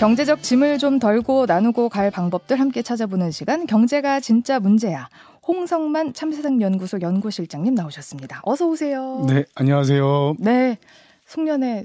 [0.00, 5.10] 경제적 짐을 좀 덜고 나누고 갈 방법들 함께 찾아보는 시간 경제가 진짜 문제야.
[5.46, 8.40] 홍성만 참세상연구소 연구실장님 나오셨습니다.
[8.44, 9.26] 어서 오세요.
[9.28, 10.36] 네, 안녕하세요.
[10.38, 10.78] 네.
[11.26, 11.84] 송년회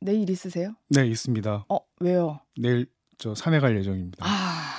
[0.00, 0.72] 내일 있으세요?
[0.88, 1.66] 네, 있습니다.
[1.68, 2.40] 어, 왜요?
[2.56, 2.86] 내일
[3.18, 4.24] 저 산에 갈 예정입니다.
[4.26, 4.72] 아.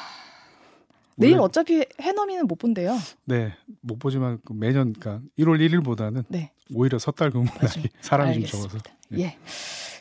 [1.18, 2.98] 내일 어차피 해넘이는 못 본대요.
[3.26, 6.52] 네, 못 보지만 그 매년 그러니까 1월 1일보다는 네.
[6.74, 8.80] 오히려 섣달 근무 날이 사람이 좀 적어서.
[8.80, 9.20] 알겠습니다.
[9.20, 9.38] 예.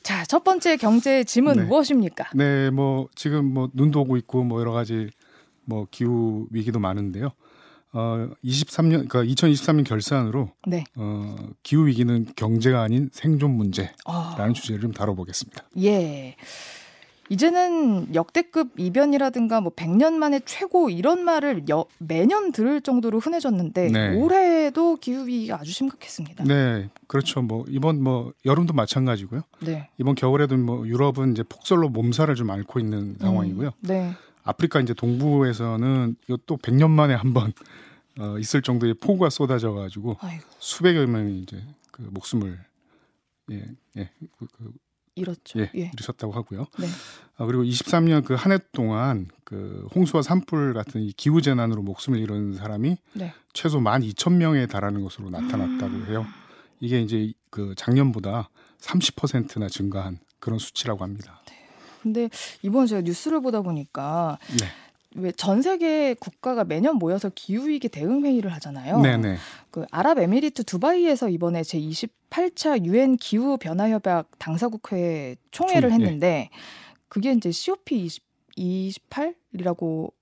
[0.02, 1.62] 자, 첫 번째 경제 짐은 네.
[1.64, 2.30] 무엇입니까?
[2.34, 5.10] 네, 뭐 지금 뭐 눈도 오고 있고 뭐 여러 가지
[5.64, 7.30] 뭐 기후 위기도 많은데요.
[7.92, 10.84] 어 23년 그러니까 2023년 결산으로 네.
[10.94, 15.64] 어 기후 위기는 경제가 아닌 생존 문제라는 어, 주제를 좀 다뤄보겠습니다.
[15.78, 16.36] 예.
[17.30, 24.16] 이제는 역대급 이변이라든가 뭐 100년 만에 최고 이런 말을 여- 매년 들을 정도로 흔해졌는데 네.
[24.16, 26.42] 올해도 기후 위기가 아주 심각했습니다.
[26.44, 27.40] 네, 그렇죠.
[27.40, 29.42] 뭐 이번 뭐 여름도 마찬가지고요.
[29.60, 29.88] 네.
[29.96, 33.68] 이번 겨울에도 뭐 유럽은 이제 폭설로 몸살을 좀 앓고 있는 상황이고요.
[33.68, 34.12] 음, 네.
[34.42, 37.52] 아프리카 이제 동부에서는 이것도 100년 만에 한번
[38.18, 40.16] 어, 있을 정도의 폭우가 쏟아져 가지고
[40.58, 42.58] 수백여 명이 이제 그 목숨을
[43.52, 43.62] 예,
[43.98, 44.72] 예, 그, 그,
[45.20, 45.60] 이렇죠.
[45.60, 45.90] 예, 예.
[45.94, 46.66] 잃으셨다고 하고요.
[46.78, 46.86] 네.
[47.36, 52.18] 아, 그리고 23년 그 한 해 동안 그 홍수와 산불 같은 이 기후 재난으로 목숨을
[52.18, 53.32] 잃은 사람이 네.
[53.52, 56.06] 최소 12,000명에 달하는 것으로 나타났다고 음.
[56.08, 56.26] 해요.
[56.80, 58.48] 이게 이제 그 작년보다
[58.80, 61.42] 30%나 증가한 그런 수치라고 합니다.
[62.02, 62.30] 근데
[62.62, 64.66] 이번 제가 뉴스를 보다 보니까 네.
[65.16, 69.00] 왜 전 세계 국가가 매년 모여서 기후 위기 대응 회의를 하잖아요.
[69.00, 69.36] 네, 네.
[69.70, 76.04] 그 아랍에미리트 두바이에서 이번에 제 28차 유엔 기후 변화 협약 당사국 회 총회를 총, 예.
[76.04, 76.50] 했는데
[77.08, 78.22] 그게 이제 COP 20,
[78.56, 80.12] 28이라고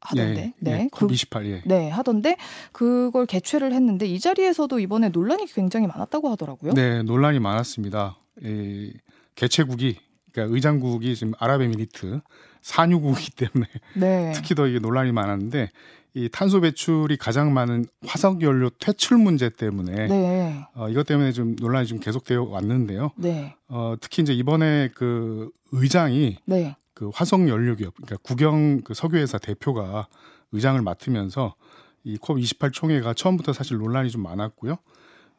[0.00, 0.54] 하던데.
[0.66, 1.62] 예, 예, 그, COP28 예.
[1.66, 2.36] 네, 하던데
[2.72, 6.74] 그걸 개최를 했는데 이 자리에서도 이번에 논란이 굉장히 많았다고 하더라고요.
[6.74, 8.16] 네, 논란이 많았습니다.
[8.42, 8.92] 이
[9.34, 9.98] 개최국이
[10.32, 12.20] 그러니까 의장국이 지금 아랍에미리트
[12.62, 14.32] 산유국이기 때문에 네.
[14.36, 15.70] 특히 더 이게 논란이 많았는데
[16.14, 20.66] 이 탄소 배출이 가장 많은 화석 연료 퇴출 문제 때문에 네.
[20.74, 23.12] 어, 이것 때문에 좀 논란이 좀 계속되어 왔는데요.
[23.16, 23.54] 네.
[23.68, 26.76] 어, 특히 이제 이번에 그 의장이 네.
[26.94, 30.08] 그 화석 연료 기업 그러니까 국영 그 석유회사 대표가
[30.52, 31.54] 의장을 맡으면서
[32.02, 34.76] 이 COP28 총회가 처음부터 사실 논란이 좀 많았고요.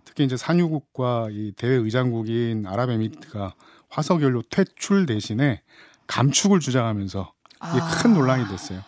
[0.06, 3.54] 특히 이제 산유국과 이 대외 의장국인 아랍에미리트가
[3.92, 5.62] 화석 연료 퇴출 대신에
[6.08, 7.34] 감축을 주장하면서
[7.72, 7.90] 이게 아.
[8.02, 8.82] 큰 논란이 됐어요.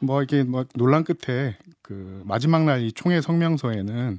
[0.00, 4.18] 뭐 이게 뭐 논란 끝에 그 마지막 날 이 총회 성명서에는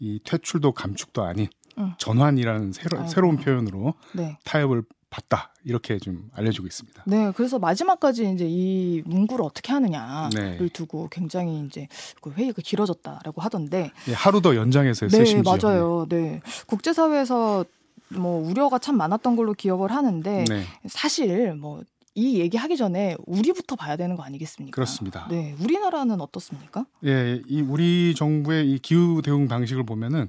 [0.00, 1.48] 이 퇴출도 감축도 아닌
[1.78, 1.94] 응.
[1.98, 3.08] 전환이라는 새로, 아이고.
[3.08, 4.36] 새로운 표현으로 네.
[4.44, 7.04] 타협을 봤다 이렇게 좀 알려지고 있습니다.
[7.06, 10.68] 네, 그래서 마지막까지 이제 이 문구를 어떻게 하느냐를 네.
[10.72, 11.86] 두고 굉장히 이제
[12.20, 13.92] 그 회의가 길어졌다라고 하던데.
[14.08, 15.24] 예, 하루 더 연장해서 네, 했어요.
[15.24, 15.56] 심지어.
[15.56, 16.06] 맞아요.
[16.08, 16.40] 네.
[16.66, 17.64] 국제사회에서
[18.08, 24.16] 뭐 우려가 참 많았던 걸로 기억을 하는데 네, 사실 뭐이 얘기하기 전에 우리부터 봐야 되는
[24.16, 24.74] 거 아니겠습니까?
[24.74, 25.26] 그렇습니다.
[25.30, 26.86] 네, 우리나라는 어떻습니까?
[27.04, 30.28] 예, 이 우리 정부의 이 기후 대응 방식을 보면은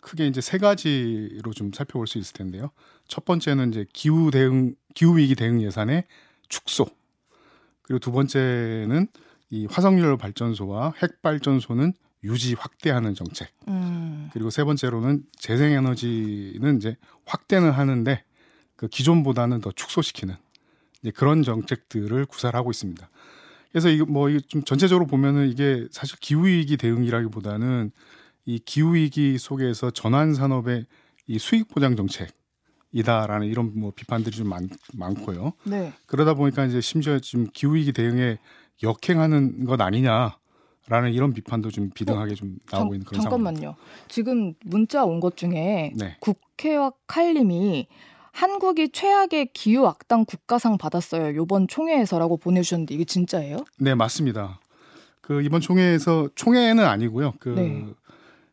[0.00, 2.70] 크게 이제 세 가지로 좀 살펴볼 수 있을 텐데요.
[3.08, 6.04] 첫 번째는 이제 기후 대응 기후 위기 대응 예산의
[6.48, 6.86] 축소.
[7.82, 9.08] 그리고 두 번째는
[9.50, 11.92] 이 화석연료 발전소와 핵 발전소는
[12.24, 13.52] 유지 확대하는 정책.
[13.68, 18.22] 음, 그리고 세 번째로는 재생에너지는 이제 확대는 하는데
[18.76, 20.34] 그 기존보다는 더 축소시키는
[21.02, 23.08] 이제 그런 정책들을 구사를 하고 있습니다.
[23.70, 27.90] 그래서 이거 뭐좀 전체적으로 보면은 이게 사실 기후 위기 대응이라기보다는
[28.46, 30.86] 이 기후 위기 속에서 전환 산업의
[31.26, 35.52] 이 수익 보장 정책이다라는 이런 뭐 비판들이 좀 많, 많고요.
[35.64, 35.92] 네.
[36.06, 38.38] 그러다 보니까 이제 심지어 지금 기후 위기 대응에
[38.82, 40.38] 역행하는 것 아니냐
[40.88, 43.38] 라는 이런 비판도 좀 비등하게 좀 나오고 있는 그런 상황.
[43.38, 43.74] 잠깐만요.
[44.08, 46.16] 지금 문자 온 것 중에 네.
[46.20, 47.88] 국회와 칼님이
[48.32, 51.34] 한국이 최악의 기후 악당 국가상 받았어요.
[51.36, 53.64] 요번 총회에서라고 보내주셨는데 이게 진짜예요?
[53.78, 54.60] 네, 맞습니다.
[55.22, 57.32] 그 이번 총회에서 총회는 아니고요.
[57.40, 57.84] 그, 네.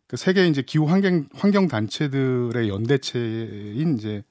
[0.08, 4.24] 그 세계 이제 기후 환경 환경 단체들의 연대체인 이제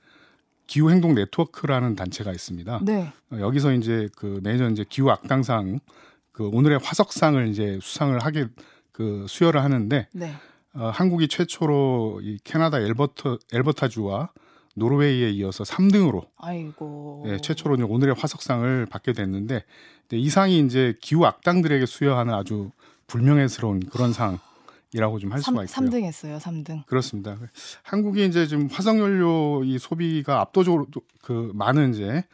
[0.67, 2.81] 기후 행동 네트워크라는 단체가 있습니다.
[2.85, 3.13] 네.
[3.31, 5.81] 어, 여기서 이제 그 매년 이제 기후 악당상
[6.33, 8.47] 그 오늘의 화석상을 이제 수상을 하게
[8.91, 10.33] 그 수여를 하는데 네.
[10.75, 14.31] 어, 한국이 최초로 이 캐나다 엘버터 엘버타주와
[14.75, 17.25] 노르웨이에 이어서 3등으로 아이고.
[17.29, 19.65] 예, 최초로 오늘의 화석상을 받게 됐는데
[20.13, 22.71] 이 상이 이제 기후 악당들에게 수여하는 아주
[23.07, 24.39] 불명예스러운 그런 상
[24.95, 25.89] 이라고 좀 할 수가 있고요.
[25.89, 26.39] 3등 했어요.
[26.39, 26.85] 3등.
[26.87, 27.37] 그렇습니다.
[27.83, 30.87] 한국이 이제 지금 화석연료 이 소비가 압도적으로
[31.23, 32.25] 그 많은 이제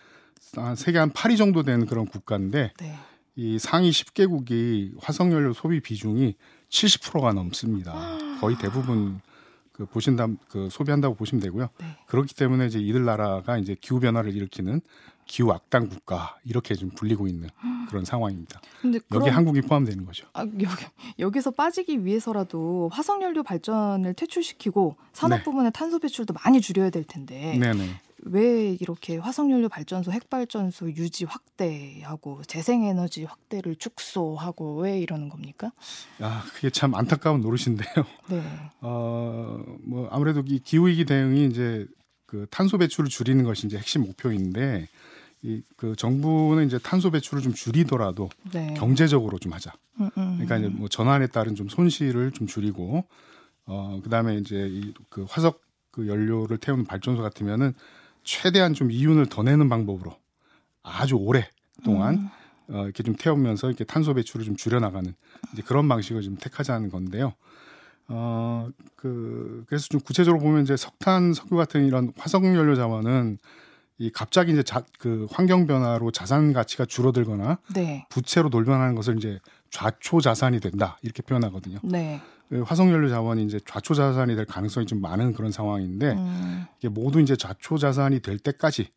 [0.55, 2.95] 한 세계 한 8위 정도 되는 그런 국가인데 네.
[3.39, 6.35] 이 상위 10개국이 화석연료 소비 비중이
[6.71, 8.19] 70%가 넘습니다.
[8.41, 9.21] 거의 대부분
[9.71, 11.69] 그 보신다 그 소비한다고 보시면 되고요.
[11.79, 11.87] 네.
[12.09, 14.81] 그렇기 때문에 이제 이들 나라가 이제 기후 변화를 일으키는
[15.25, 17.49] 기후 악당 국가 이렇게 좀 불리고 있는
[17.89, 18.61] 그런 상황입니다.
[18.83, 20.27] 근데 여기 한국이 포함되는 거죠.
[20.33, 20.67] 아, 여기,
[21.21, 25.43] 여기서 빠지기 위해서라도 화석연료 발전을 퇴출시키고 산업 네.
[25.45, 28.01] 부분의 탄소 배출도 많이 줄여야 될 텐데 네, 네.
[28.23, 35.73] 왜 이렇게 화석연료 발전소, 핵발전소 유지 확대하고 재생에너지 확대를 축소하고 왜 이러는 겁니까?
[36.21, 37.95] 아, 그게 참 안타까운 노릇인데요.
[38.29, 38.43] 네.
[38.81, 41.87] 어, 뭐 아무래도 이 기후 위기 대응이 이제
[42.27, 44.89] 그 탄소 배출을 줄이는 것이 이제 핵심 목표인데
[45.43, 48.75] 이 그 정부는 이제 탄소 배출을 좀 줄이더라도 네.
[48.77, 49.73] 경제적으로 좀 하자.
[50.01, 50.33] 음, 음.
[50.39, 53.05] 그러니까 이제 뭐 전환에 따른 좀 손실을 좀 줄이고
[53.65, 55.61] 어 그다음에 이제 이 그 화석
[55.93, 57.73] 그 연료를 태우는 발전소 같으면은
[58.29, 60.15] 최대한 좀 이윤을 더 내는 방법으로
[60.83, 61.49] 아주 오래
[61.83, 62.15] 동안
[62.69, 62.75] 음.
[62.75, 65.15] 어 이렇게 좀 태우면서 이렇게 탄소 배출을 좀 줄여 나가는
[65.55, 67.33] 이제 그런 방식을 좀 택하자는 건데요.
[68.09, 73.39] 어 그 그래서 좀 구체적으로 보면 이제 석탄, 석유 같은 이런 화석 연료 자원은
[73.99, 78.07] 이 갑자기 이제 자, 그 환경 변화로 자산 가치가 줄어들거나 네.
[78.11, 79.39] 부채로 돌변하는 것을 이제
[79.71, 81.79] 좌초 자산이 된다 이렇게 표현하거든요.
[81.85, 82.21] 네.
[82.49, 86.65] 그 화석연료 자원이 이제 좌초 자산이 될 가능성이 좀 많은 그런 상황인데 음.
[86.79, 88.89] 이게 모두 이제 좌초 자산이 될 때까지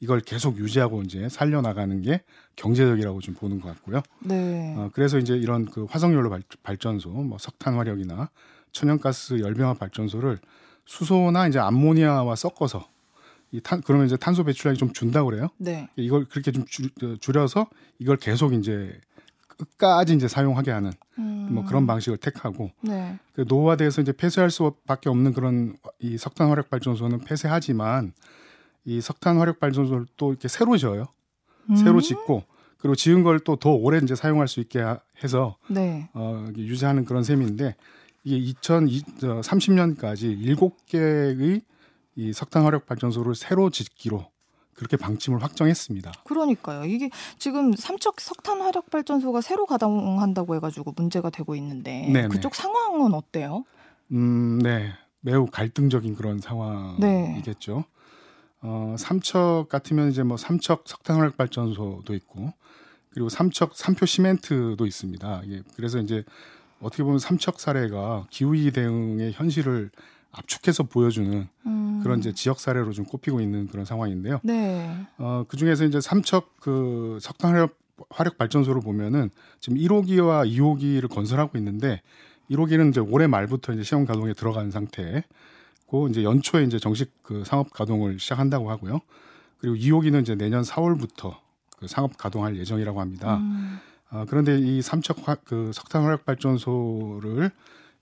[0.00, 2.22] 이걸 계속 유지하고 이제 살려 나가는 게
[2.56, 4.02] 경제적이라고 좀 보는 것 같고요.
[4.20, 4.74] 네.
[4.76, 8.30] 어, 그래서 이제 이런 그 화석연료 발, 발전소, 뭐 석탄 화력이나
[8.72, 10.38] 천연가스 열병합 발전소를
[10.84, 12.86] 수소나 이제 암모니아와 섞어서
[13.50, 15.48] 이 탄, 그러면 이제 탄소 배출량이 좀 준다 고 그래요.
[15.56, 15.88] 네.
[15.96, 17.68] 이걸 그렇게 좀 줄, 어, 줄여서
[17.98, 19.00] 이걸 계속 이제
[19.58, 21.48] 끝까지 이제 사용하게 하는 음.
[21.50, 23.18] 뭐 그런 방식을 택하고 네.
[23.32, 28.12] 그 노후화돼서 이제 폐쇄할 수밖에 없는 그런 이 석탄 화력 발전소는 폐쇄하지만
[28.84, 31.06] 이 석탄 화력 발전소를 또 이렇게 새로 지어요.
[31.70, 31.76] 음.
[31.76, 32.44] 새로 짓고
[32.78, 36.08] 그리고 지은 걸 또 더 오래 이제 사용할 수 있게 하- 해서 네.
[36.14, 37.74] 어 유지하는 그런 셈인데
[38.24, 40.38] 이게 2030년까지
[40.92, 41.62] 7개의
[42.16, 44.26] 이 석탄 화력 발전소를 새로 짓기로
[44.78, 46.12] 그렇게 방침을 확정했습니다.
[46.24, 46.84] 그러니까요.
[46.84, 52.28] 이게 지금 삼척 석탄 화력 발전소가 새로 가동한다고 해가지고 문제가 되고 있는데 네네.
[52.28, 53.64] 그쪽 상황은 어때요?
[54.12, 54.92] 음, 네.
[55.20, 56.42] 매우 갈등적인 그런 네.
[56.42, 57.84] 상황이겠죠.
[58.60, 62.52] 어, 삼척 같으면 이제 뭐 삼척 석탄 화력 발전소도 있고
[63.10, 65.42] 그리고 삼척 삼표 시멘트도 있습니다.
[65.48, 65.62] 예.
[65.74, 66.22] 그래서 이제
[66.80, 69.90] 어떻게 보면 삼척 사례가 기후위기 대응의 현실을
[70.38, 72.00] 압축해서 보여주는 음.
[72.02, 74.40] 그런 이제 지역 사례로 좀 꼽히고 있는 그런 상황인데요.
[74.42, 75.06] 네.
[75.18, 77.76] 어, 그 중에서 이제 삼척 그 석탄 화력,
[78.10, 79.30] 화력 발전소를 보면은
[79.60, 82.02] 지금 1호기와 2호기를 건설하고 있는데
[82.50, 87.72] 1호기는 이제 올해 말부터 이제 시험 가동에 들어간 상태고 이제 연초에 이제 정식 그 상업
[87.72, 89.00] 가동을 시작한다고 하고요.
[89.58, 91.36] 그리고 2호기는 이제 내년 4월부터
[91.78, 93.36] 그 상업 가동할 예정이라고 합니다.
[93.38, 93.78] 음.
[94.10, 97.50] 아, 그런데 이 삼척 화, 그 석탄 화력 발전소를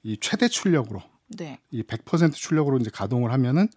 [0.04, 1.58] 이 최대 출력으로 네.
[1.70, 3.68] 이 100% 출력으로 이제 가동을 하면은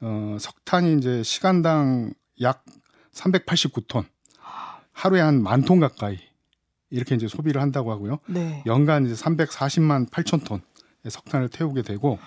[0.00, 2.64] 어, 석탄이 이제 시간당 약
[3.12, 4.04] 389톤
[4.92, 6.18] 하루에 한 만 톤 가까이
[6.90, 8.18] 이렇게 이제 소비를 한다고 하고요.
[8.26, 8.62] 네.
[8.66, 10.60] 연간 이제 340만 8천 톤의
[11.08, 12.18] 석탄을 태우게 되고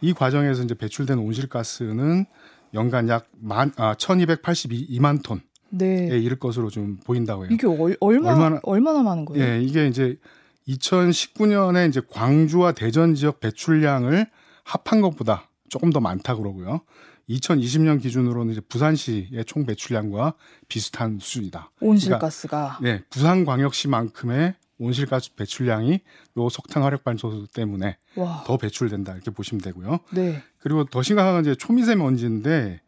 [0.00, 2.26] 이 과정에서 이제 배출된 온실가스는
[2.74, 5.40] 연간 약 만 아, 1,282만 톤에
[5.70, 6.06] 네.
[6.18, 7.50] 이를 것으로 좀 보인다고 해요.
[7.52, 9.44] 이게 얼, 얼마, 얼마나- 얼마나 많은 거예요?
[9.44, 10.16] 예, 이게 이제
[10.70, 14.26] 2019년에 이제 광주와 대전 지역 배출량을
[14.64, 16.82] 합한 것보다 조금 더 많다 그러고요.
[17.28, 20.34] 2020년 기준으로는 이제 부산시의 총 배출량과
[20.68, 21.70] 비슷한 수준이다.
[21.80, 22.78] 온실가스가.
[22.82, 26.00] 네, 부산광역시만큼의 온실가스 배출량이
[26.38, 28.42] 요 석탄 화력 발전소 때문에 와.
[28.46, 30.00] 더 배출된다 이렇게 보시면 되고요.
[30.12, 30.42] 네.
[30.58, 32.80] 그리고 더 심각한 건 이제 초미세먼지인데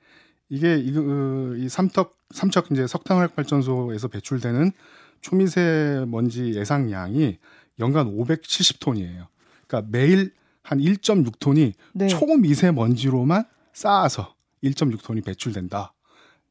[0.48, 4.72] 이게 이거 어, 이 삼척 삼척 이제 석탄 화력 발전소에서 배출되는
[5.20, 7.38] 초미세먼지 예상량이
[7.78, 9.26] 연간 570톤이에요.
[9.66, 12.08] 그러니까 매일 한 1.6톤이 네.
[12.08, 15.92] 초미세먼지로만 쌓아서 1.6톤이 배출된다.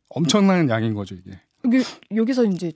[0.09, 1.39] 엄청난 양인 거죠 이게.
[1.65, 2.73] 이게 여기서 이제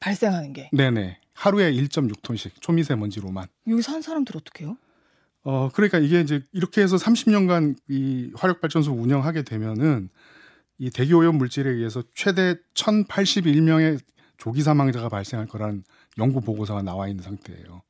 [0.00, 1.18] 발생하는 게 네네.
[1.34, 3.46] 하루에 1.6톤씩 초미세먼지로만.
[3.68, 4.76] 여기 사는 사람들 어떻게 해요?
[5.44, 10.08] 어, 그러니까 이게 이제 이렇게 해서 30년간 이 화력발전소 운영하게 되면은
[10.78, 14.00] 이 대기 오염 물질에 의해서 최대 1,081명의
[14.36, 15.84] 조기 사망자가 발생할 거라는
[16.18, 17.82] 연구 보고서가 나와 있는 상태예요.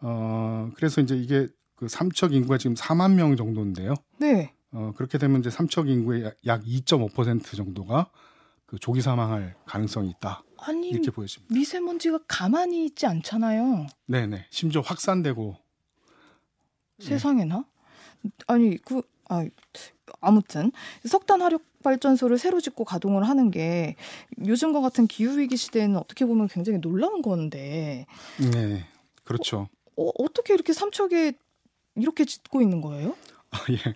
[0.00, 3.94] 어, 그래서 이제 이게 그 삼척 인구가 지금 4만 명 정도인데요.
[4.18, 4.52] 네.
[4.72, 8.10] 어, 그렇게 되면 이제 삼척 인구의 약- 약2.5% 정도가
[8.66, 10.42] 그 조기 사망할 가능성이 있다.
[10.58, 11.54] 아니 이렇게 보여집니다.
[11.54, 13.86] 미세먼지가 가만히 있지 않잖아요.
[14.06, 14.46] 네 네.
[14.50, 15.56] 심지어 확산되고
[16.98, 17.64] 세상에나?
[18.48, 19.44] 아니 그 아,
[20.20, 20.72] 아무튼
[21.06, 23.96] 석탄 화력 발전소를 새로 짓고 가동을 하는 게
[24.44, 28.06] 요즘과 같은 기후 위기 시대에는 어떻게 보면 굉장히 놀라운 건데
[28.52, 28.84] 네.
[29.24, 29.68] 그렇죠.
[29.96, 31.32] 어, 어 떻게 이렇게 삼척에
[31.96, 33.14] 이렇게 짓고 있는 거예요?
[33.50, 33.94] 아, 예.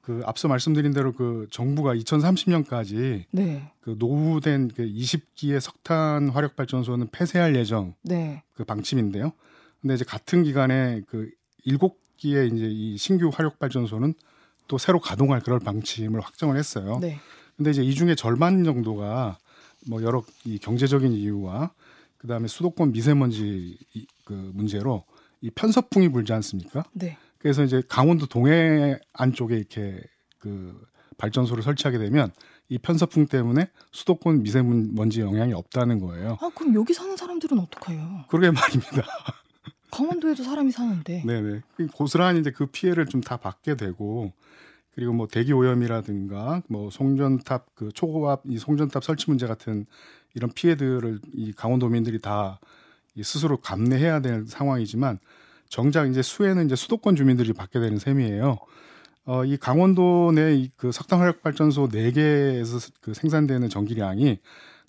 [0.00, 3.70] 그 앞서 말씀드린 대로 그 정부가 2030년까지 네.
[3.80, 8.42] 그 노후된 그 20기의 석탄 화력 발전소는 폐쇄할 예정 네.
[8.54, 9.32] 그 방침인데요.
[9.80, 11.30] 근데 이제 같은 기간에 그
[11.64, 14.14] 7기의 이제 이 신규 화력 발전소는
[14.68, 16.98] 또 새로 가동할 그럴 방침을 확정을 했어요.
[17.00, 17.18] 네.
[17.56, 19.38] 근데 이제 이 중에 절반 정도가
[19.88, 21.72] 뭐 여러 이 경제적인 이유와
[22.18, 25.04] 그다음에 수도권 미세먼지 이, 그 문제로
[25.40, 26.84] 이 편서풍이 불지 않습니까?
[26.92, 27.16] 네.
[27.38, 30.00] 그래서 이제 강원도 동해 안 쪽에 이렇게
[30.38, 30.80] 그
[31.16, 32.30] 발전소를 설치하게 되면
[32.68, 36.36] 이 편서풍 때문에 수도권 미세먼지 영향이 없다는 거예요.
[36.40, 38.24] 아, 그럼 여기 사는 사람들은 어떡해요?
[38.28, 39.02] 그러게 말입니다.
[39.90, 41.22] 강원도에도 사람이 사는데.
[41.26, 41.62] 네네.
[41.76, 44.32] 그 고스란히 이제 그 피해를 좀 다 받게 되고
[44.94, 49.86] 그리고 뭐 대기 오염이라든가 뭐 송전탑 그 초고압 이 송전탑 설치 문제 같은
[50.34, 52.58] 이런 피해들을 이 강원도민들이 다
[53.22, 55.18] 스스로 감내해야 될 상황이지만
[55.68, 58.58] 정작 이제 수혜는 이제 수도권 주민들이 받게 되는 셈이에요.
[59.26, 64.38] 어, 이 강원도 내 그 석탄 화력 발전소 4개에서 그 생산되는 전기량이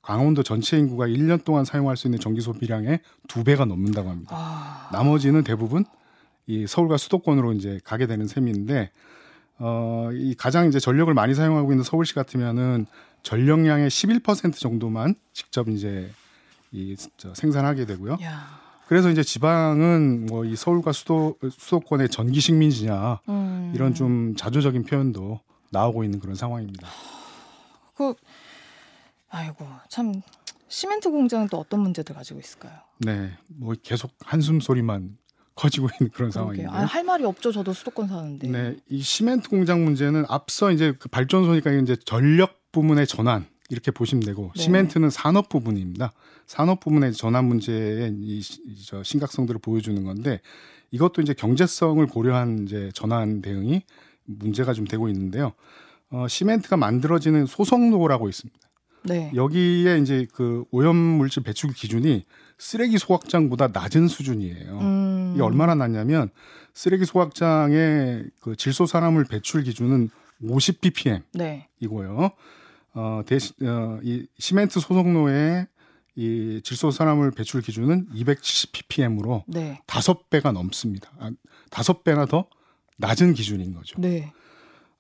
[0.10, 4.36] 강원도 전체 인구가 1년 동안 사용할 수 있는 전기 소비량의 두 배가 넘는다고 합니다.
[4.36, 4.90] 아.
[4.92, 5.86] 나머지는 대부분
[6.48, 8.90] 이 서울과 수도권으로 이제 가게 되는 셈인데
[9.60, 12.88] 어, 이 가장 이제 전력을 많이 사용하고 있는 서울시 같으면은
[13.22, 16.10] 전력량의 11% 정도만 직접 이제
[16.72, 18.18] 이 저, 생산하게 되고요.
[18.24, 18.60] 야.
[18.88, 23.74] 그래서 이제 지방은 뭐 이 서울과 수도 수도권의 전기 식민지냐 음.
[23.76, 25.40] 이런 좀 자조적인 표현도
[25.70, 26.88] 나오고 있는 그런 상황입니다.
[27.94, 28.16] 그
[29.30, 30.22] 아이고 참
[30.68, 32.74] 시멘트 공장은 또 어떤 문제들 가지고 있을까요?
[33.00, 35.18] 네, 뭐 계속 한숨 소리만
[35.56, 36.32] 커지고 있는 그런.
[36.32, 36.70] 상황인데요.
[36.72, 37.52] 아, 할 말이 없죠.
[37.52, 38.48] 저도 수도권 사는데.
[38.48, 44.24] 네, 이 시멘트 공장 문제는 앞서 이제 그 발전소니까 이제 전력 부문의 전환 이렇게 보시면
[44.24, 44.62] 되고 네.
[44.64, 46.14] 시멘트는 산업 부분입니다.
[46.48, 48.42] 산업 부문의 전환 문제의 이
[48.88, 50.40] 저 심각성들을 보여주는 건데
[50.92, 53.84] 이것도 이제 경제성을 고려한 이제 전환 대응이
[54.26, 55.54] 문제가 좀 되고 있는데요.
[56.12, 58.60] 어, 시멘트가 만들어지는 소성로라고 있습니다.
[59.04, 59.32] 네.
[59.34, 62.26] 여기에 이제 그 오염 물질 배출 기준이
[62.58, 64.80] 쓰레기 소각장보다 낮은 수준이에요.
[64.80, 65.32] 음.
[65.34, 66.30] 이게 얼마나 낮냐면
[66.74, 70.10] 쓰레기 소각장의 그 질소산화물 배출 기준은
[70.44, 71.68] 50 ppm 네.
[71.80, 72.32] 이고요.
[72.94, 75.68] 어, 대신 어, 이 시멘트 소속로의
[76.16, 79.80] 이 질소산화물 배출 기준은 270 ppm으로 네.
[79.86, 81.12] 다섯 배가 넘습니다.
[81.20, 81.32] 아,
[81.70, 82.46] 다섯 배나 더
[82.98, 84.00] 낮은 기준인 거죠.
[84.00, 84.34] 네.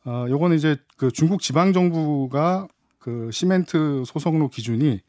[0.05, 2.67] 어, 요거는 이제 그 중국 지방 정부가
[2.99, 4.99] 그 시멘트 소속로 기준이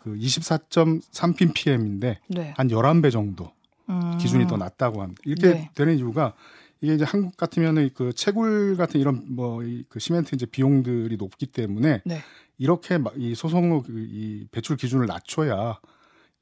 [0.00, 2.54] 그 24.3 ppm인데 네.
[2.56, 3.52] 한 11배 정도
[3.88, 4.16] 음.
[4.18, 5.20] 기준이 더 낮다고 합니다.
[5.24, 5.70] 이렇게 네.
[5.74, 6.34] 되는 이유가
[6.80, 12.20] 이게 이제 한국 같으면은 그 채굴 같은 이런 뭐그 시멘트 이제 비용들이 높기 때문에 네.
[12.58, 15.78] 이렇게 마- 이 소속로 그이 배출 기준을 낮춰야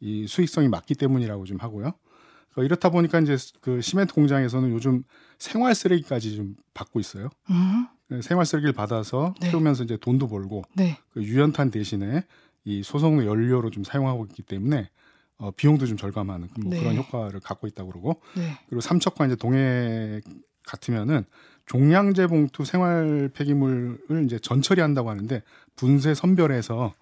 [0.01, 1.93] 이 수익성이 맞기 때문이라고 좀 하고요.
[2.53, 5.05] 그러니까 이렇다 보니까 이제 그 시멘트 공장에서는 요즘
[5.39, 7.29] 생활 쓰레기까지 좀 받고 있어요.
[7.51, 7.87] 음.
[8.23, 9.51] 생활 쓰레기를 받아서 네.
[9.51, 10.99] 태우면서 이제 돈도 벌고 네.
[11.13, 12.25] 그 유연탄 대신에
[12.65, 14.91] 이 소속로 연료로 좀 사용하고 있기 때문에
[15.39, 16.81] 어, 비용도 좀 절감하는 뭐 네.
[16.81, 18.59] 그런 효과를 갖고 있다고 그러고 네.
[18.69, 20.21] 그리고 삼척과 이제 동해
[20.65, 21.25] 같으면은
[21.67, 25.43] 종량제 봉투 생활 폐기물을 이제 전처리한다고 하는데
[25.77, 26.93] 분쇄 선별해서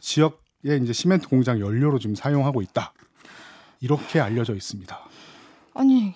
[0.00, 2.94] 지역에 이제 시멘트 공장 연료로 지금 사용하고 있다.
[3.80, 4.98] 이렇게 알려져 있습니다.
[5.74, 6.14] 아니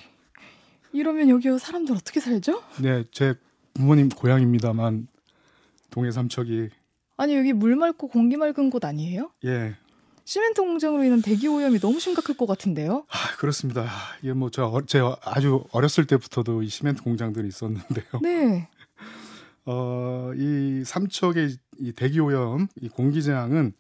[0.93, 2.63] 이러면 여기 사람들 어떻게 살죠?
[2.81, 3.35] 네, 제
[3.79, 5.07] 부모님 고향입니다만
[5.91, 6.69] 동해 삼척이
[7.17, 9.31] 아니 여기 물 맑고 공기 맑은 곳 아니에요?
[9.45, 9.77] 예,
[10.25, 13.07] 시멘트 공장으로 인한 대기 오염이 너무 심각할 것 같은데요.
[13.09, 13.89] 아, 그렇습니다.
[14.21, 18.05] 이게 뭐저 제 아주 어렸을 때부터도 이 시멘트 공장들이 있었는데요.
[18.21, 18.69] 네.
[19.65, 23.73] 어, 이 삼척의 이 대기 오염, 이 공기 재앙은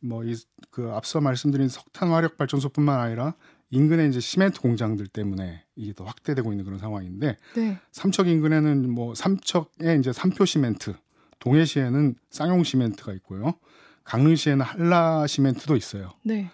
[0.00, 0.34] 뭐 이
[0.70, 3.34] 그 앞서 말씀드린 석탄 화력 발전소뿐만 아니라
[3.70, 7.78] 인근의 이제 시멘트 공장들 때문에 이게 더 확대되고 있는 그런 상황인데 네.
[7.92, 10.94] 삼척 인근에는 뭐 삼척에 이제 삼표 시멘트,
[11.38, 13.54] 동해시에는 쌍용 시멘트가 있고요.
[14.04, 16.12] 강릉시에는 한라 시멘트도 있어요.
[16.24, 16.50] 네.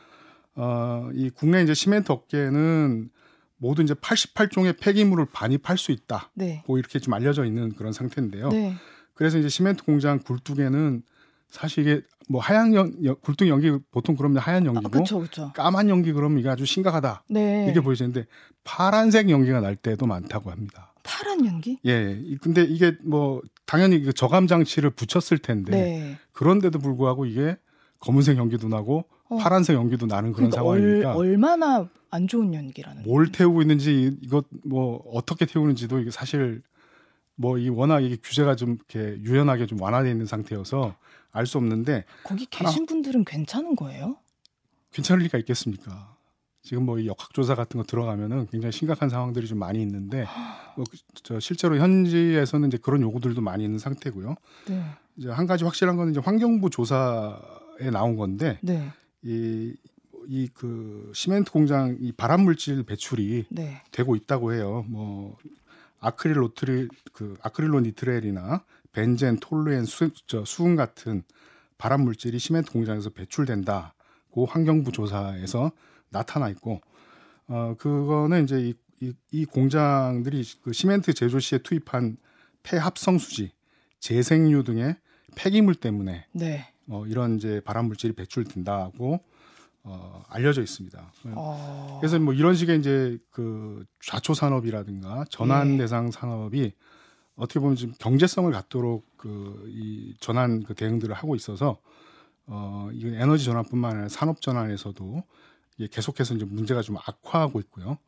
[0.54, 3.10] 어, 이 국내 이제 시멘트 업계는
[3.58, 6.30] 모두 이제 88종의 폐기물을 반입할 수 있다.
[6.34, 6.62] 네.
[6.66, 8.50] 고 이렇게 좀 알려져 있는 그런 상태인데요.
[8.50, 8.74] 네.
[9.14, 11.02] 그래서 이제 시멘트 공장 굴뚝에는
[11.48, 15.52] 사실 이게 뭐 하얀 연, 연- 굴뚝 연기 보통 그러면 하얀 아, 연기고 그렇죠, 그렇죠.
[15.54, 17.64] 까만 연기 그러면 이게 아주 심각하다 네.
[17.64, 18.26] 이렇게 보이시는데
[18.64, 20.92] 파란색 연기가 날 때도 많다고 합니다.
[21.04, 21.78] 파란 연기?
[21.86, 26.18] 예, 이- 근데 이게 뭐 당연히 그 저감 장치를 붙였을 텐데 네.
[26.32, 27.56] 그런데도 불구하고 이게
[28.00, 29.36] 검은색 연기도 나고 어.
[29.38, 33.04] 파란색 연기도 나는 그런 그러니까 상황이니까 얼, 얼마나 안 좋은 연기라는.
[33.04, 36.62] 뭘 태우고 있는지 이것 뭐 어떻게 태우는지도 이게 사실
[37.36, 40.94] 뭐 이 워낙 이게 규제가 좀 이렇게 유연하게 좀 완화되어 있는 상태여서
[41.36, 44.16] 알 수 없는데 거기 계신 분들은 괜찮은 거예요?
[44.92, 46.16] 괜찮을 리가 있겠습니까?
[46.62, 50.26] 지금 뭐 이 역학조사 같은 거 들어가면은 굉장히 심각한 상황들이 좀 많이 있는데
[50.76, 50.84] 뭐,
[51.22, 54.34] 저 실제로 현지에서는 이제 그런 요구들도 많이 있는 상태고요.
[54.68, 54.82] 네.
[55.16, 58.90] 이제 한 가지 확실한 건 이제 환경부 조사에 나온 건데 네.
[59.22, 59.74] 이
[60.28, 63.82] 이그 시멘트 공장 이 발암 물질 배출이 네.
[63.92, 64.84] 되고 있다고 해요.
[64.88, 65.36] 뭐
[66.00, 68.64] 아크릴 로트릴 그 아크릴로 니트렐이나
[68.96, 71.22] 벤젠, 톨루엔, 수, 저, 수은 같은
[71.76, 75.70] 발암 물질이 시멘트 공장에서 배출된다고 환경부 조사에서
[76.08, 76.80] 나타나 있고
[77.46, 82.16] 어 그거는 이제 이, 이, 이 공장들이 그 시멘트 제조 시에 투입한
[82.62, 83.52] 폐합성 수지,
[84.00, 84.96] 재생유 등의
[85.34, 86.72] 폐기물 때문에 네.
[86.88, 89.20] 어, 이런 이제 발암 물질이 배출된다고
[89.82, 91.12] 어, 알려져 있습니다.
[91.34, 91.98] 어.
[92.00, 95.78] 그래서 뭐 이런 식의 이제 그 좌초 산업이라든가 전환 예.
[95.78, 96.72] 대상 산업이
[97.36, 101.78] 어떻게 보면 지금 경제성을 갖도록 그 이 전환 그 대응들을 하고 있어서
[102.46, 105.22] 어, 이 에너지 전환뿐만 아니라 산업 전환에서도
[105.78, 107.98] 이게 계속해서 이제 문제가 좀 악화하고 있고요.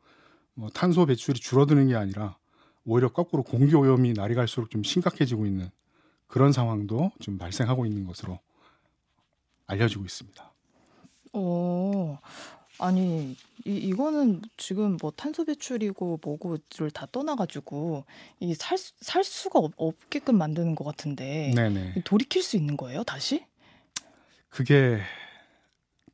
[0.54, 2.36] 뭐 탄소 배출이 줄어드는 게 아니라
[2.84, 5.70] 오히려 거꾸로 공기 오염이 날이 갈수록 좀 심각해지고 있는
[6.26, 8.38] 그런 상황도 좀 발생하고 있는 것으로
[9.66, 10.52] 알려지고 있습니다.
[11.34, 12.18] 어.
[12.78, 18.04] 아니 이 이거는 지금 뭐 탄소 배출이고 뭐고를 다 떠나가지고
[18.40, 22.02] 이살살 수가 없, 없게끔 만드는 것 같은데 네네.
[22.04, 23.44] 돌이킬 수 있는 거예요 다시?
[24.48, 24.98] 그게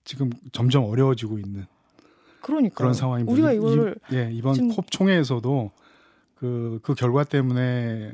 [0.04, 1.66] 지금 점점 어려워지고 있는
[2.40, 3.32] 그러니까 그런 상황입니다.
[3.32, 5.70] 우리가 이- 이거를 이, 예, 이번 콥 총회에서도
[6.34, 8.12] 그, 그 결과 때문에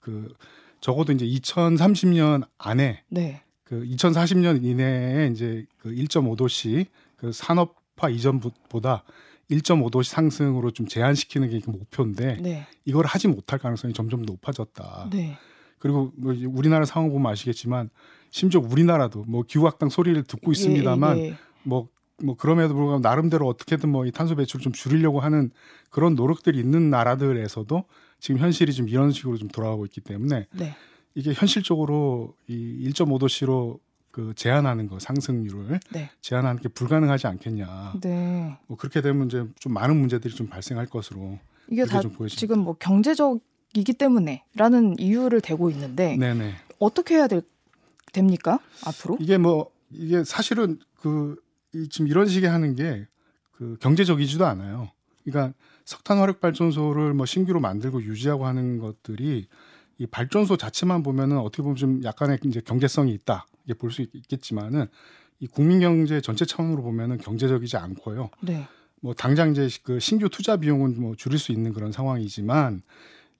[0.00, 0.34] 그
[0.80, 3.42] 적어도 이제 2030년 안에 네.
[3.64, 9.04] 그 2040년 이내에 이제 그 1.5도씨 그 산업 화 이전보다
[9.50, 12.66] 1.5도씨 상승으로 좀 제한시키는 게 목표인데 네.
[12.84, 15.10] 이걸 하지 못할 가능성이 점점 높아졌다.
[15.12, 15.36] 네.
[15.78, 17.90] 그리고 뭐 우리나라 상황 보면 아시겠지만
[18.30, 21.36] 심지어 우리나라도 뭐 기후학당 소리를 듣고 있습니다만 예, 예.
[21.64, 21.88] 뭐,
[22.22, 25.50] 뭐 그럼에도 불구하고 나름대로 어떻게든 뭐 이 탄소 배출을 좀 줄이려고 하는
[25.90, 27.84] 그런 노력들이 있는 나라들에서도
[28.20, 30.74] 지금 현실이 좀 이런 식으로 좀 돌아가고 있기 때문에 네.
[31.14, 33.78] 이게 현실적으로 이 1.5도씨로
[34.12, 36.10] 그 제한하는 거 상승률을 네.
[36.20, 37.94] 제한하는 게 불가능하지 않겠냐.
[38.00, 38.56] 네.
[38.68, 42.00] 뭐 그렇게 되면 이제 좀 많은 문제들이 좀 발생할 것으로 이게 다.
[42.28, 46.54] 지금 뭐 경제적이기 때문에라는 이유를 대고 있는데 네네.
[46.78, 47.42] 어떻게 해야 될
[48.12, 49.16] 됩니까 앞으로?
[49.18, 51.36] 이게 뭐 이게 사실은 그
[51.74, 53.06] 이 지금 이런 식의 하는 게
[53.52, 54.90] 그 경제적이지도 않아요.
[55.24, 59.46] 그러니까 석탄 화력 발전소를 뭐 신규로 만들고 유지하고 하는 것들이
[59.98, 64.86] 이 발전소 자체만 보면은 어떻게 보면 좀 약간의 이제 경제성이 있다 이게 볼 수 있겠지만은
[65.40, 68.30] 이 국민 경제 전체 차원으로 보면은 경제적이지 않고요.
[68.42, 68.66] 네.
[69.00, 72.82] 뭐 당장 이제 그 신규 투자 비용은 뭐 줄일 수 있는 그런 상황이지만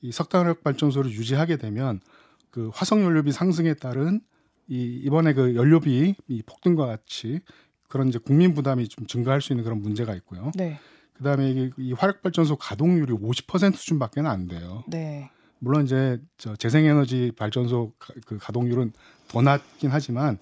[0.00, 2.00] 이 석탄 화력 발전소를 유지하게 되면
[2.50, 4.20] 그 화석 연료비 상승에 따른
[4.68, 7.40] 이 이번에 그 연료비 이 폭등과 같이
[7.88, 10.50] 그런 이제 국민 부담이 좀 증가할 수 있는 그런 문제가 있고요.
[10.56, 10.78] 네.
[11.14, 14.82] 그다음에 이 화력 발전소 가동률이 50% 수준밖에는 안 돼요.
[14.88, 15.30] 네.
[15.60, 18.92] 물론 이제 저 재생에너지 발전소 가- 그 가동률은
[19.32, 20.38] 더 낮긴 하지만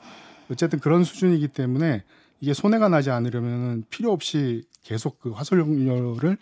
[0.51, 2.03] 어쨌든 그런 수준이기 때문에
[2.41, 6.37] 이게 손해가 나지 않으려면은 필요 없이 계속 그 화석연료를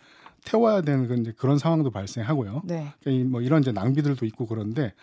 [0.44, 2.62] 태워야 되는 그런 이제 그런 상황도 발생하고요.
[2.64, 2.92] 네.
[3.00, 4.94] 그러니까 이- 뭐 이런 이제 낭비들도 있고 그런데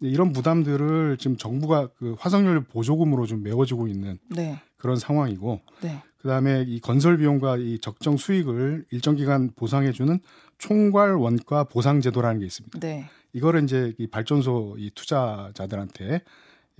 [0.00, 4.60] 이런 부담들을 지금 정부가 그 화석연료 보조금으로 좀 메워주고 있는 네.
[4.78, 6.02] 그런 상황이고 네.
[6.22, 10.18] 그다음에 이 건설 비용과 이 적정 수익을 일정 기간 보상해주는
[10.58, 12.78] 총괄 원가 보상 제도라는 게 있습니다.
[12.80, 13.10] 네.
[13.34, 16.22] 이거를 이제 이 발전소 이 투자자들한테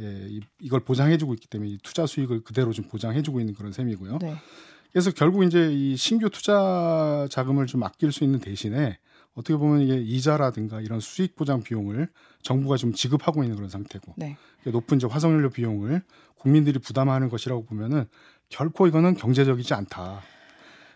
[0.00, 4.18] 예, 이, 이걸 보장해주고 있기 때문에 이 투자 수익을 그대로 좀 보장해주고 있는 그런 셈이고요.
[4.20, 4.34] 네.
[4.92, 8.98] 그래서 결국 이제 이 신규 투자 자금을 좀 아낄 수 있는 대신에
[9.34, 12.08] 어떻게 보면 이게 이자라든가 이런 수익 보장 비용을
[12.42, 14.36] 정부가 좀 지급하고 있는 그런 상태고 네.
[14.64, 16.02] 높은 이제 화석연료 비용을
[16.36, 18.04] 국민들이 부담하는 것이라고 보면은
[18.48, 20.20] 결코 이거는 경제적이지 않다.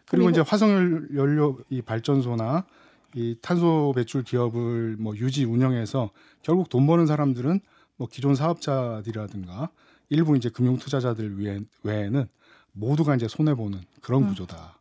[0.09, 2.67] 그리고 그리고- 이제 화석연료 이 발전소나
[3.15, 6.11] 이 탄소 배출 기업을 뭐 유지 운영해서
[6.43, 7.61] 결국 돈 버는 사람들은
[7.99, 9.69] 뭐 기존 사업자들이라든가
[10.09, 12.27] 일부 이제 금융 투자자들 외, 외에는
[12.73, 14.29] 모두가 이제 손해 보는 그런 음.
[14.29, 14.79] 구조다.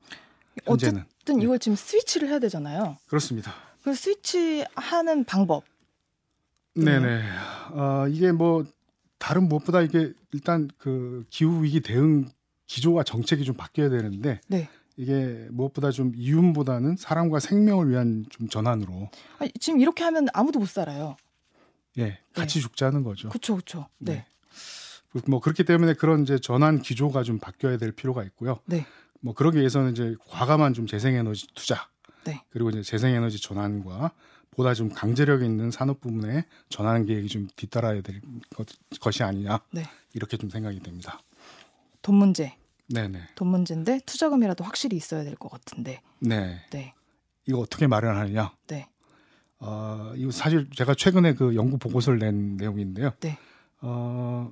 [0.64, 1.44] 현재는 어쨌든 네.
[1.44, 2.98] 이걸 지금 스위치를 해야 되잖아요.
[3.08, 3.54] 그렇습니다.
[3.84, 5.64] 그 스위치 하는 방법.
[6.78, 6.86] 음.
[6.86, 7.22] 네네.
[7.72, 8.66] 어, 이게 뭐
[9.18, 12.30] 다른 무엇보다 이게 일단 그 기후 위기 대응
[12.68, 14.70] 기조와 정책이 좀 바뀌어야 되는데 네.
[14.96, 20.68] 이게 무엇보다 좀 이윤보다는 사람과 생명을 위한 좀 전환으로 아니, 지금 이렇게 하면 아무도 못
[20.68, 21.16] 살아요.
[21.98, 23.30] 예 같이 죽자는 거죠.
[23.30, 23.88] 그렇죠, 그렇죠.
[23.98, 24.26] 네.
[25.12, 28.60] 그- 뭐 그렇기 때문에 그런 이제 전환 기조가 좀 바뀌어야 될 필요가 있고요.
[28.66, 28.86] 네.
[29.22, 31.88] 뭐 그러기 위해서는 이제 과감한 좀 재생에너지 투자
[32.24, 32.44] 네.
[32.50, 34.12] 그리고 이제 재생에너지 전환과
[34.52, 38.22] 보다 좀 강제력 있는 산업 부문의 전환 계획이 좀 뒤따라야 될
[38.56, 38.68] 것,
[39.00, 39.84] 것이 아니냐 네.
[40.14, 41.20] 이렇게 좀 생각이 됩니다.
[42.02, 42.56] 돈 문제.
[42.90, 43.22] 네네.
[43.36, 46.02] 돈 문제인데 투자금이라도 확실히 있어야 될 것 같은데.
[46.20, 46.62] 네.
[46.72, 46.94] 네.
[47.46, 48.52] 이거 어떻게 마련하느냐?
[48.68, 48.88] 네.
[49.60, 53.12] 어, 이거 사실 제가 최근에 그 연구 보고서를 낸 내용인데요.
[53.22, 53.38] 네.
[53.82, 54.52] 어,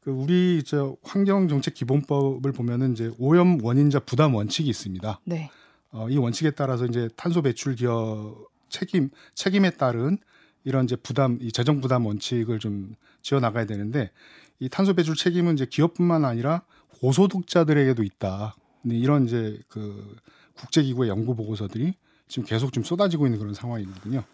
[0.00, 5.20] 그 우리 저 환경 정책 기본법을 보면은 이제 오염 원인자 부담 원칙이 있습니다.
[5.24, 5.50] 네.
[5.92, 10.18] 어, 이 원칙에 따라서 이제 탄소 배출 기업 책임 책임에 따른
[10.64, 14.10] 이런 이제 부담 이 재정 부담 원칙을 좀 지어 나가야 되는데
[14.58, 16.62] 이 탄소 배출 책임은 이제 기업뿐만 아니라
[17.00, 18.56] 고소득자들에게도 있다.
[18.82, 20.16] 근데 이런 이제 그
[20.56, 21.94] 국제기구의 연구 보고서들이
[22.28, 24.24] 지금 계속 좀 쏟아지고 있는 그런 상황이거든요.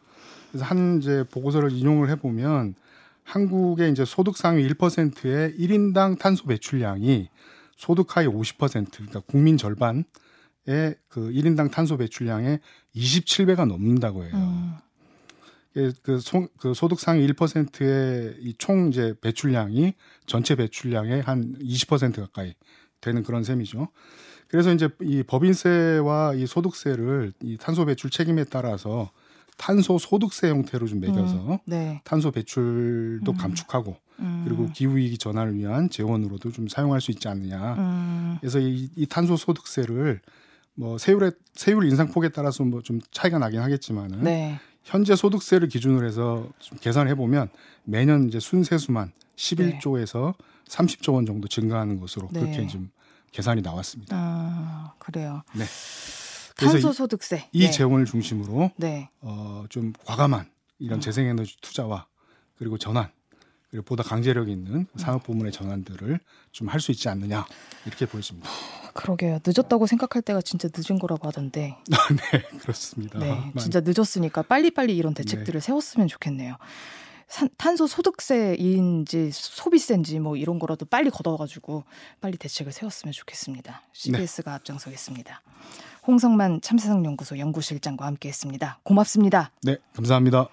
[0.50, 2.74] 그래서 한 이제 보고서를 인용을 해보면
[3.24, 7.28] 한국의 이제 소득 상위 1%의 1인당 탄소 배출량이
[7.76, 10.04] 소득 하위 50% 그러니까 국민 절반의
[11.08, 12.60] 그 1인당 탄소 배출량의
[12.94, 14.32] 27배가 넘는다고 해요.
[14.34, 14.74] 음.
[15.72, 19.94] 그, 그, 소, 그 소득 상위 1%의 이총 이제 배출량이
[20.26, 22.54] 전체 배출량의 한 20% 가까이
[23.00, 23.88] 되는 그런 셈이죠.
[24.48, 29.12] 그래서 이제 이 법인세와 이 소득세를 이 탄소 배출 책임에 따라서
[29.60, 31.58] 탄소 소득세 형태로 좀 매겨서 음.
[31.66, 32.00] 네.
[32.04, 33.36] 탄소 배출도 음.
[33.36, 34.42] 감축하고 음.
[34.46, 37.74] 그리고 기후 위기 전환을 위한 재원으로도 좀 사용할 수 있지 않느냐.
[37.74, 38.36] 음.
[38.40, 40.22] 그래서 이, 이 탄소 소득세를
[40.74, 44.58] 뭐 세율의 세율 인상폭에 따라서 뭐 좀 차이가 나긴 하겠지만은 네.
[44.82, 47.50] 현재 소득세를 기준으로 해서 좀 계산해 보면
[47.84, 50.34] 매년 이제 순세수만 11조에서
[50.68, 52.40] 30조 원 정도 증가하는 것으로 네.
[52.40, 52.90] 그렇게 좀
[53.32, 54.16] 계산이 나왔습니다.
[54.18, 55.42] 아, 그래요.
[55.54, 55.64] 네.
[56.60, 57.48] 그래서 탄소 이- 소득세.
[57.52, 57.70] 이 네.
[57.70, 59.08] 재원을 중심으로 네.
[59.20, 61.00] 어, 좀 과감한 이런 음.
[61.00, 62.06] 재생에너지 투자와
[62.56, 63.10] 그리고 전환
[63.70, 64.86] 그리고 보다 강제력 있는 음.
[64.96, 66.18] 산업 부문의 전환들을
[66.52, 67.46] 좀 할 수 있지 않느냐
[67.86, 68.48] 이렇게 보여집니다.
[68.94, 69.38] 그러게요.
[69.46, 71.76] 늦었다고 생각할 때가 진짜 늦은 거라고 하던데.
[72.32, 73.18] 네, 그렇습니다.
[73.20, 73.28] 네.
[73.30, 76.56] 만- 진짜 늦었으니까 빨리빨리 이런 대책들을 세웠으면 좋겠네요.
[77.28, 81.84] 산- 탄소 소득세인지 소비세인지 뭐 이런 거라도 빨리 걷어가지고
[82.20, 83.82] 빨리 대책을 세웠으면 좋겠습니다.
[83.92, 85.40] CBS가 앞장서겠습니다.
[86.10, 88.80] 홍성만 참세상연구소 연구실장과 함께했습니다.
[88.82, 89.52] 고맙습니다.
[89.62, 90.48] 네, 감사합니다.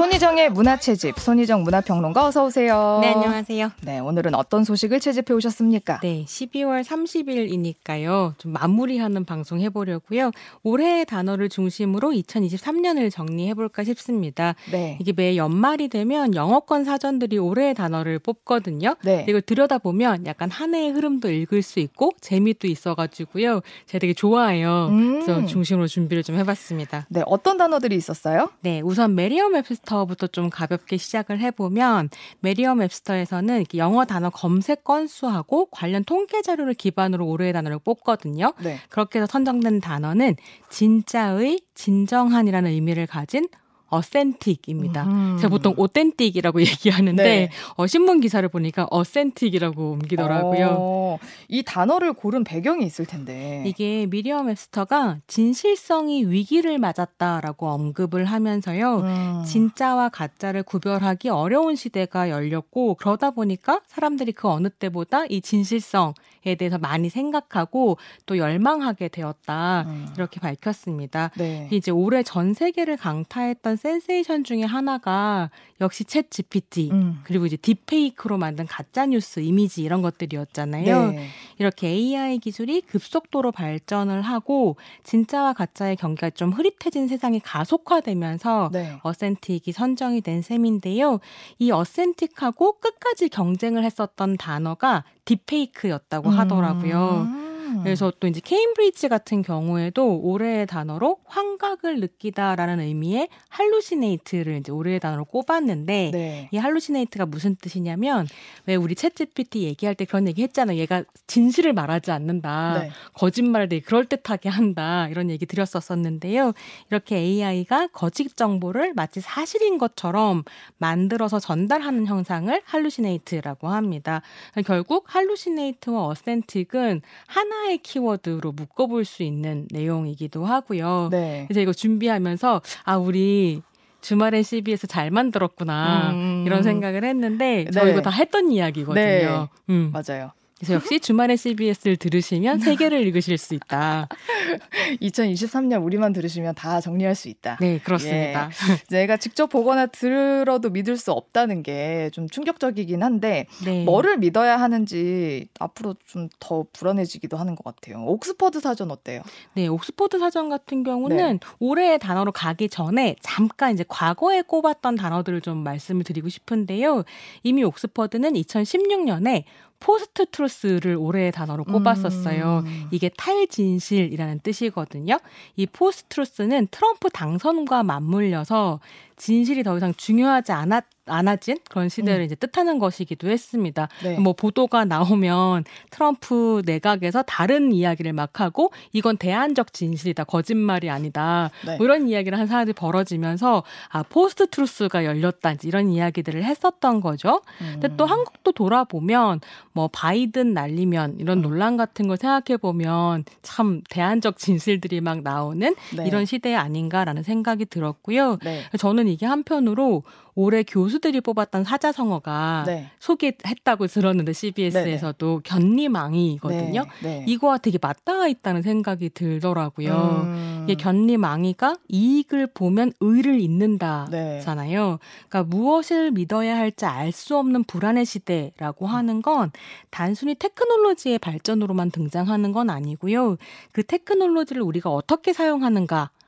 [0.00, 3.00] 손희정의 문화채집, 손희정 문화평론가 어서 오세요.
[3.02, 3.70] 네, 안녕하세요.
[3.82, 6.00] 네, 오늘은 어떤 소식을 채집해 오셨습니까?
[6.00, 8.32] 네, 12월 30일이니까요.
[8.38, 10.30] 좀 마무리하는 방송 해보려고요.
[10.62, 14.54] 올해의 단어를 중심으로 2023년을 정리해볼까 싶습니다.
[14.72, 14.96] 네.
[15.02, 18.96] 이게 매 연말이 되면 영어권 사전들이 올해의 단어를 뽑거든요.
[19.04, 19.26] 네.
[19.28, 23.60] 이걸 들여다보면 약간 한 해의 흐름도 읽을 수 있고 재미도 있어가지고요.
[23.84, 24.88] 제가 되게 좋아해요.
[24.92, 25.20] 음.
[25.20, 27.04] 그래서 중심으로 준비를 좀 해봤습니다.
[27.10, 28.48] 네, 어떤 단어들이 있었어요?
[28.62, 35.66] 네, 우선 메리엄 웹스터 부터 좀 가볍게 시작을 해보면 메리엄 웹스터에서는 영어 단어 검색 건수하고
[35.66, 38.52] 관련 통계 자료를 기반으로 올해의 단어를 뽑거든요.
[38.62, 38.78] 네.
[38.88, 40.36] 그렇게 해서 선정된 단어는
[40.68, 43.48] 진짜의 진정한이라는 의미를 가진
[43.90, 45.04] authentic입니다.
[45.04, 45.36] 음.
[45.38, 47.50] 제가 보통 authentic이라고 얘기하는데 네.
[47.76, 50.76] 어, 신문 기사를 보니까 authentic이라고 옮기더라고요.
[50.78, 53.62] 어, 이 단어를 고른 배경이 있을 텐데.
[53.66, 58.96] 이게 메리엄 웹스터가 진실성이 위기를 맞았다라고 언급을 하면서요.
[59.00, 59.42] 음.
[59.44, 66.78] 진짜와 가짜를 구별하기 어려운 시대가 열렸고 그러다 보니까 사람들이 그 어느 때보다 이 진실성에 대해서
[66.78, 70.08] 많이 생각하고 또 열망하게 되었다 음.
[70.16, 71.30] 이렇게 밝혔습니다.
[71.36, 71.68] 네.
[71.70, 75.50] 이제 올해 전 세계를 강타했던 센세이션 중에 하나가
[75.80, 77.20] 역시 챗 GPT 음.
[77.24, 81.12] 그리고 이제 딥페이크로 만든 가짜 뉴스 이미지 이런 것들이었잖아요.
[81.12, 81.26] 네.
[81.58, 88.98] 이렇게 AI 기술이 급속도로 발전을 하고 진짜와 가짜의 경계가 좀 흐릿해진 세상이 가속화되면서 네.
[89.02, 91.20] 어센틱이 선정이 된 셈인데요.
[91.58, 97.28] 이 어센틱하고 끝까지 경쟁을 했었던 단어가 딥페이크였다고 하더라고요.
[97.70, 97.82] 음.
[97.82, 105.24] 그래서 또 이제 케임브리지 같은 경우에도 올해의 단어로 환각을 느끼다라는 의미의 할루시네이트를 이제 올해의 단어로
[105.26, 106.48] 꼽았는데 네.
[106.52, 108.26] 이 할루시네이트가 무슨 뜻이냐면
[108.66, 110.78] 왜 우리 챗 GPT 얘기할 때 그런 얘기 했잖아요.
[110.78, 112.80] 얘가 진실을 말하지 않는다.
[112.80, 112.90] 네.
[113.14, 115.08] 거짓말을 되게 그럴듯하게 한다.
[115.08, 116.52] 이런 얘기 드렸었었는데요.
[116.90, 120.44] 이렇게 AI가 거짓 정보를 마치 사실인 것처럼
[120.78, 124.22] 만들어서 전달하는 형상을 할루시네이트라고 합니다.
[124.66, 131.08] 결국 할루시네이트와 어센틱은 하나 의 키워드로 묶어볼 수 있는 내용이기도 하고요.
[131.10, 131.44] 네.
[131.46, 133.62] 그래서 이거 준비하면서 아 우리
[134.00, 136.44] 주말엔 CBS 잘 만들었구나 음.
[136.46, 138.00] 이런 생각을 했는데 저 네.
[138.02, 138.94] 다 했던 이야기거든요.
[138.94, 139.48] 네.
[139.68, 139.92] 음.
[139.92, 140.32] 맞아요.
[140.60, 144.08] 그래서 역시 주말에 CBS를 들으시면 세계를 읽으실 수 있다.
[145.00, 147.56] 2023년 우리만 들으시면 다 정리할 수 있다.
[147.60, 148.50] 네, 그렇습니다.
[148.90, 153.84] 내가 직접 보거나 들어도 믿을 수 없다는 게 좀 충격적이긴 한데 네.
[153.84, 158.04] 뭐를 믿어야 하는지 앞으로 좀 더 불안해지기도 하는 것 같아요.
[158.04, 159.22] 옥스퍼드 사전 어때요?
[159.54, 165.58] 네, 옥스퍼드 사전 같은 경우는 올해의 단어로 가기 전에 잠깐 이제 과거에 꼽았던 단어들을 좀
[165.58, 167.04] 말씀을 드리고 싶은데요.
[167.42, 169.44] 이미 옥스퍼드는 2016년에
[169.80, 172.62] post truth를 올해의 단어로 꼽았었어요.
[172.64, 172.88] 음.
[172.90, 175.18] 이게 탈진실이라는 뜻이거든요.
[175.56, 178.80] 이 post truth는 트럼프 당선과 맞물려서
[179.16, 182.24] 진실이 더 이상 중요하지 않았 않아진 그런 시대를 음.
[182.24, 183.88] 이제 뜻하는 것이기도 했습니다.
[184.02, 184.18] 네.
[184.18, 191.76] 뭐 보도가 나오면 트럼프 내각에서 다른 이야기를 막 하고 이건 대안적 진실이다 거짓말이 아니다 네.
[191.76, 197.42] 뭐 이런 이야기를 한 사람들이 벌어지면서 아 post truth가 열렸다 이런 이야기들을 했었던 거죠.
[197.58, 198.10] 근데 또 음.
[198.10, 199.40] 한국도 돌아보면
[199.72, 201.42] 뭐 바이든 날리면 이런 음.
[201.42, 206.06] 논란 같은 걸 생각해 보면 참 대안적 진실들이 막 나오는 네.
[206.06, 208.38] 이런 시대 아닌가라는 생각이 들었고요.
[208.42, 208.62] 네.
[208.78, 210.02] 저는 이게 한편으로
[210.34, 212.90] 올해 교수들이 뽑았던 사자성어가 네.
[212.98, 216.84] 소개했다고 들었는데 CBS에서도 견리망이거든요.
[217.02, 217.18] 네.
[217.18, 217.24] 네.
[217.26, 220.22] 이거와 되게 맞닿아 있다는 생각이 들더라고요.
[220.24, 220.64] 음.
[220.64, 224.90] 이게 견리망이가 이익을 보면 의를 잇는다잖아요.
[224.90, 224.98] 네.
[225.28, 229.50] 그러니까 무엇을 믿어야 할지 알 수 없는 불안의 시대라고 하는 건
[229.90, 233.36] 단순히 테크놀로지의 발전으로만 등장하는 건 아니고요.
[233.72, 236.19] 그 테크놀로지를 우리가 어떻게 사용하는가 에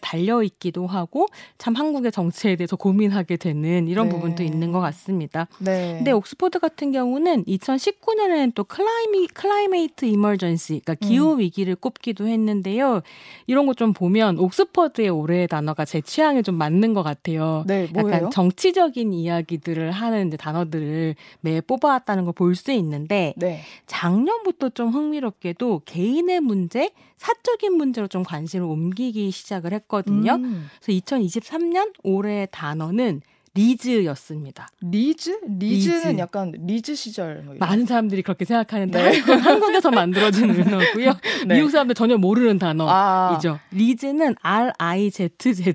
[0.00, 1.26] 달려 있기도 하고
[1.58, 4.14] 참 한국의 정치에 대해서 고민하게 되는 이런 네.
[4.14, 5.46] 부분도 있는 것 같습니다.
[5.60, 5.94] 네.
[5.98, 11.08] 근데 옥스퍼드 같은 경우는 2019년에는 또 clima- climate emergency, 그러니까 음.
[11.08, 13.02] 기후 위기를 꼽기도 했는데요.
[13.46, 17.62] 이런 거 좀 보면 옥스퍼드의 올해의 단어가 제 취향에 좀 맞는 것 같아요.
[17.66, 18.16] 네, 뭐예요?
[18.16, 23.60] 약간 정치적인 이야기들을 하는 단어들을 매 뽑아왔다는 걸 볼 수 있는데 네.
[23.86, 30.34] 작년부터 좀 흥미롭게도 개인의 문제, 사적인 문제로 좀 관심을 옮기기 시작을 했거든요.
[30.34, 30.68] 음.
[30.82, 33.22] 그래서 2023년 올해의 단어는
[33.56, 34.68] rizz였습니다.
[34.82, 35.38] rizz?
[35.58, 36.18] rizz는 rizz.
[36.18, 37.54] 약간 리즈 시절 뭐.
[37.58, 39.18] 많은 사람들이 그렇게 생각하는데 네.
[39.18, 41.12] 한국, 한국에서 만들어진 은어고요.
[41.46, 41.54] 네.
[41.54, 42.58] 미국 사람들 전혀 모르는 아.
[42.58, 43.58] 단어이죠.
[43.70, 45.30] rizz는 R I Z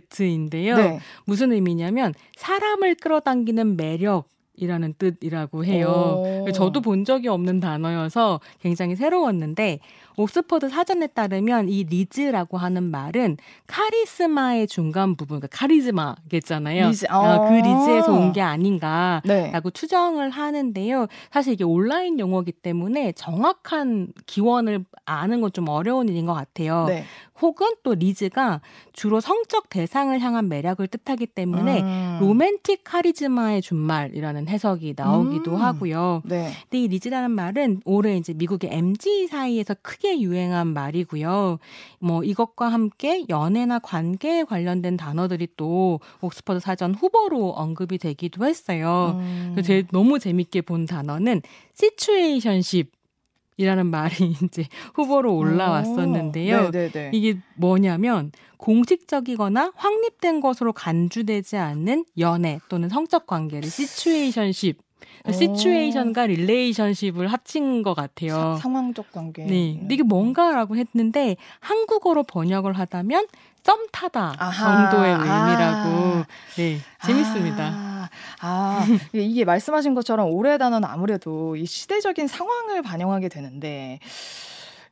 [0.10, 0.78] Z인데요.
[0.78, 1.00] 네.
[1.26, 4.30] 무슨 의미냐면 사람을 끌어당기는 매력.
[4.58, 6.44] 이라는 뜻이라고 해요.
[6.46, 6.52] 오.
[6.52, 9.80] 저도 본 적이 없는 단어여서 굉장히 새로웠는데
[10.18, 16.88] 옥스퍼드 사전에 따르면 이 rizz라고 하는 말은 카리스마의 중간 부분, 그러니까 charisma겠잖아요.
[16.90, 17.06] rizz.
[17.10, 17.62] 어, 그 아.
[17.62, 19.22] rizz에서 온 게 아닌가.
[19.26, 19.52] 네.
[19.52, 21.08] 라고 추정을 하는데요.
[21.32, 26.86] 사실 이게 온라인 용어기 때문에 정확한 기원을 아는 건 좀 어려운 일인 것 같아요.
[26.88, 27.04] 네.
[27.42, 28.62] 혹은 또 rizz가
[28.94, 32.18] 주로 성적 대상을 향한 매력을 뜻하기 때문에 음.
[32.22, 35.62] romantic charisma의 준말이라는 해석이 나오기도 음.
[35.62, 36.22] 하고요.
[36.24, 36.52] 네.
[36.70, 41.60] 근데 이 rizz라는 말은 올해 이제 미국의 MZ 사이에서 크게 유행한 말이고요.
[42.00, 49.16] 뭐 이것과 함께 연애나 관계에 관련된 단어들이 또 옥스퍼드 사전 후보로 언급이 되기도 했어요.
[49.20, 49.56] 음.
[49.64, 51.42] 제 너무 재밌게 본 단어는
[51.74, 52.92] situationship
[53.58, 56.72] 이라는 말이 이제 후보로 올라왔었는데요.
[56.74, 57.10] 오.
[57.12, 64.91] 이게 뭐냐면 공식적이거나 확립된 것으로 간주되지 않는 연애 또는 성적 관계를 시츄에이션십 오.
[65.32, 68.32] 시츄에이션과 릴레이션십을 합친 것 같아요.
[68.34, 69.44] 사- 상황적 관계.
[69.44, 69.76] 네.
[69.80, 73.28] 근데 이게 뭔가라고 했는데 한국어로 번역을 하다면
[73.64, 74.90] 썸 타다 아하.
[74.90, 75.90] 정도의 의미라고.
[75.90, 76.26] 아.
[76.58, 76.78] 네.
[77.06, 77.64] 재밌습니다.
[77.72, 78.10] 아,
[78.42, 84.00] 아, 이게- 이게 말씀하신 것처럼 올해 단어는 아무래도 이 시대적인 상황을 반영하게 되는데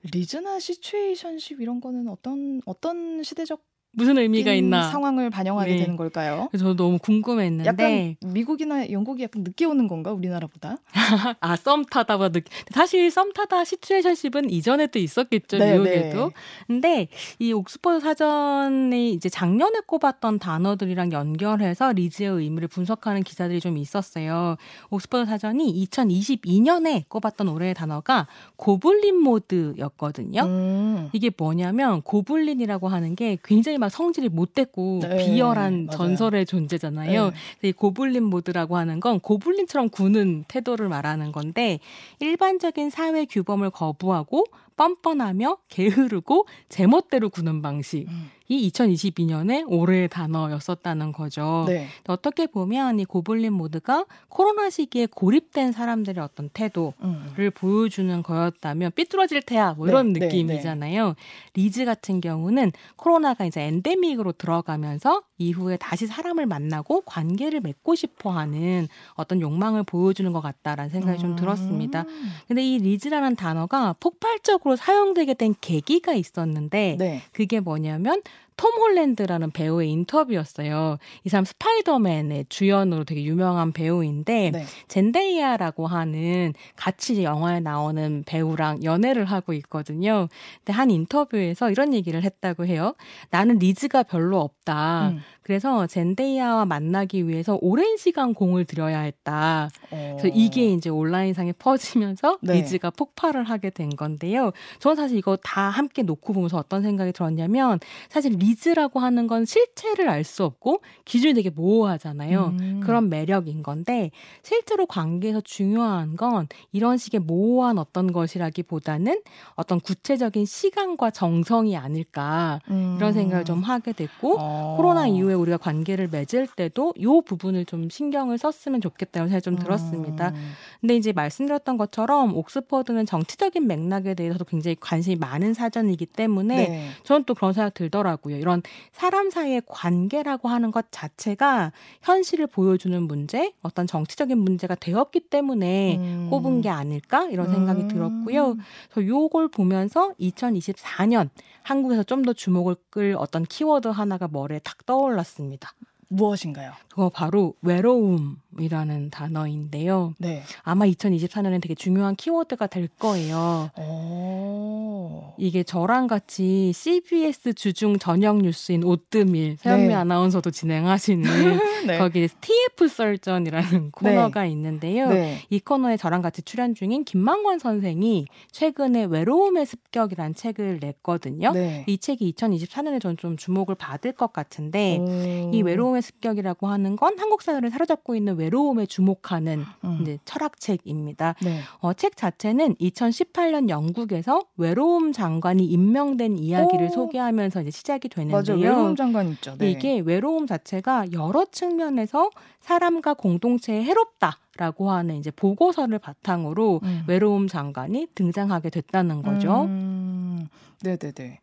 [0.04, 4.90] 리즈나 시츄에이션십 이런 거는 어떤 어떤 시대적 무슨 의미가 있나?
[4.90, 5.78] 상황을 반영하게 네.
[5.78, 6.50] 되는 걸까요?
[6.58, 10.78] 저도 너무 궁금했는데 약간 미국이나 영국이 약간 늦게 오는 건가 우리나라보다?
[11.42, 16.34] 아 썸 타다가 느끼 사실 썸 타다 시츄에이션십은 이전에도 있었겠죠 네, 미국에도 네.
[16.68, 17.08] 근데
[17.40, 24.56] 이 옥스퍼드 사전에 이제 작년에 꼽았던 단어들이랑 연결해서 리즈의 의미를 분석하는 기사들이 좀 있었어요
[24.90, 31.10] 옥스퍼드 사전이 2022년에 꼽았던 올해의 단어가 고블린 모드였거든요 음.
[31.14, 35.98] 이게 뭐냐면 고블린이라고 하는 게 굉장히 막 성질이 못됐고 네, 비열한 맞아요.
[35.98, 37.32] 전설의 존재잖아요.
[37.62, 37.70] 네.
[37.70, 41.80] 이 고블린 모드라고 하는 건 고블린처럼 구는 태도를 말하는 건데
[42.20, 44.46] 일반적인 사회 규범을 거부하고
[44.80, 48.32] 뻔뻔하며 게으르고 제멋대로 구는 방식이 음.
[48.50, 51.66] 2022년에 올해의 단어였었다는 거죠.
[51.68, 51.88] 네.
[52.08, 57.34] 어떻게 보면 이 고블린 모드가 코로나 시기에 고립된 사람들의 어떤 태도 음.
[57.36, 61.16] 를 보여주는 거였다면 삐뚤어질 테야 뭐 네, 이런 네, 느낌이잖아요.
[61.54, 68.88] rizz 같은 경우는 코로나가 이제 엔데믹으로 들어가면서 이후에 다시 사람을 만나고 관계를 맺고 싶어 하는
[69.14, 72.02] 어떤 욕망을 보여주는 것 같다라는 생각이 좀 들었습니다.
[72.08, 72.30] 음.
[72.48, 77.22] 근데 이 rizz라는 단어가 폭발적으로 사용되게 된 계기가 있었는데 네.
[77.32, 78.22] 그게 뭐냐면
[78.60, 80.98] 톰 홀랜드라는 배우의 인터뷰였어요.
[81.24, 84.66] 이 사람 스파이더맨의 주연으로 되게 유명한 배우인데 네.
[84.90, 90.28] 젠데이아라고 하는 같이 영화에 나오는 배우랑 연애를 하고 있거든요.
[90.58, 92.96] 근데 한 인터뷰에서 이런 얘기를 했다고 해요.
[93.30, 95.12] 나는 리즈가 별로 없다.
[95.12, 95.22] 음.
[95.44, 99.70] 그래서 젠데이아와 만나기 위해서 오랜 시간 공을 들여야 했다.
[99.92, 100.18] 어.
[100.20, 102.54] 그래서 이게 이제 온라인상에 퍼지면서 네.
[102.56, 104.52] 리즈가 폭발을 하게 된 건데요.
[104.80, 110.08] 저는 사실 이거 다 함께 놓고 보면서 어떤 생각이 들었냐면 사실 리즈라고 하는 건 실체를
[110.10, 112.54] 알 수 없고 기준이 되게 모호하잖아요.
[112.60, 112.82] 음.
[112.84, 114.12] 그런 매력인 건데
[114.44, 119.22] 실제로 관계에서 중요한 건 이런 식의 모호한 어떤 것이라기보다는
[119.56, 122.96] 어떤 구체적인 시간과 정성이 아닐까 음.
[122.98, 124.76] 이런 생각을 좀 하게 됐고 어.
[124.78, 129.56] 코로나 이후 에 우리가 관계를 맺을 때도 요 부분을 좀 신경을 썼으면 좋겠다는 생각이 좀
[129.58, 130.30] 들었습니다.
[130.30, 130.52] 음.
[130.80, 136.90] 근데 이제 말씀드렸던 것처럼 옥스퍼드는 정치적인 맥락에 대해서도 굉장히 관심이 많은 사전이기 때문에 네.
[137.04, 138.38] 저는 또 그런 생각 들더라고요.
[138.38, 138.62] 이런
[138.92, 146.28] 사람 사이의 관계라고 하는 것 자체가 현실을 보여주는 문제, 어떤 정치적인 문제가 되었기 때문에 음.
[146.30, 147.88] 꼽은 게 아닐까 이런 생각이 음.
[147.88, 148.56] 들었고요.
[148.92, 151.30] 그래서 요걸 보면서 2024년
[151.64, 155.74] 한국에서 좀 더 주목을 끌 어떤 키워드 하나가 머리에 딱 떠올 랐습니다.
[156.08, 156.74] 무엇인가요?
[156.90, 160.14] 그거 바로 외로움 이라는 단어인데요.
[160.18, 160.42] 네.
[160.64, 163.70] 아마 2024년에 되게 중요한 키워드가 될 거예요.
[163.76, 165.36] 어.
[165.38, 169.94] 이게 저랑 같이 CBS 주중 저녁 뉴스인 오뜨밀 서현미 네.
[169.94, 171.24] 아나운서도 진행하시는
[171.88, 171.98] 네.
[171.98, 175.10] 거기에 TF 썰전이라는 코너가 있는데요.
[175.10, 175.40] 네.
[175.50, 181.52] 이 코너에 저랑 같이 출연 중인 김만권 선생이 최근에 외로움의 습격이라는 책을 냈거든요.
[181.52, 181.84] 네.
[181.88, 185.52] 이 책이 2024년에 전 좀 주목을 받을 것 같은데 오.
[185.54, 190.00] 이 외로움의 습격이라고 하는 건 한국 사회를 사로잡고 있는 외 로움에 주목하는 음.
[190.02, 191.36] 이제 철학책입니다.
[191.42, 191.62] 네.
[191.80, 196.90] 어, 책 자체는 2018년 영국에서 외로움 장관이 임명된 이야기를 오.
[196.90, 198.28] 소개하면서 이제 시작이 맞아요.
[198.44, 198.58] 되는데요.
[198.70, 199.56] 외로움 장관 있죠.
[199.58, 199.72] 네.
[199.72, 207.04] 이게 외로움 자체가 여러 측면에서 사람과 공동체에 해롭다 라고 하는 이제 보고서를 바탕으로 음.
[207.08, 209.64] 외로움 장관이 등장하게 됐다는 거죠.
[209.64, 210.48] 음.
[210.84, 211.40] 네네네.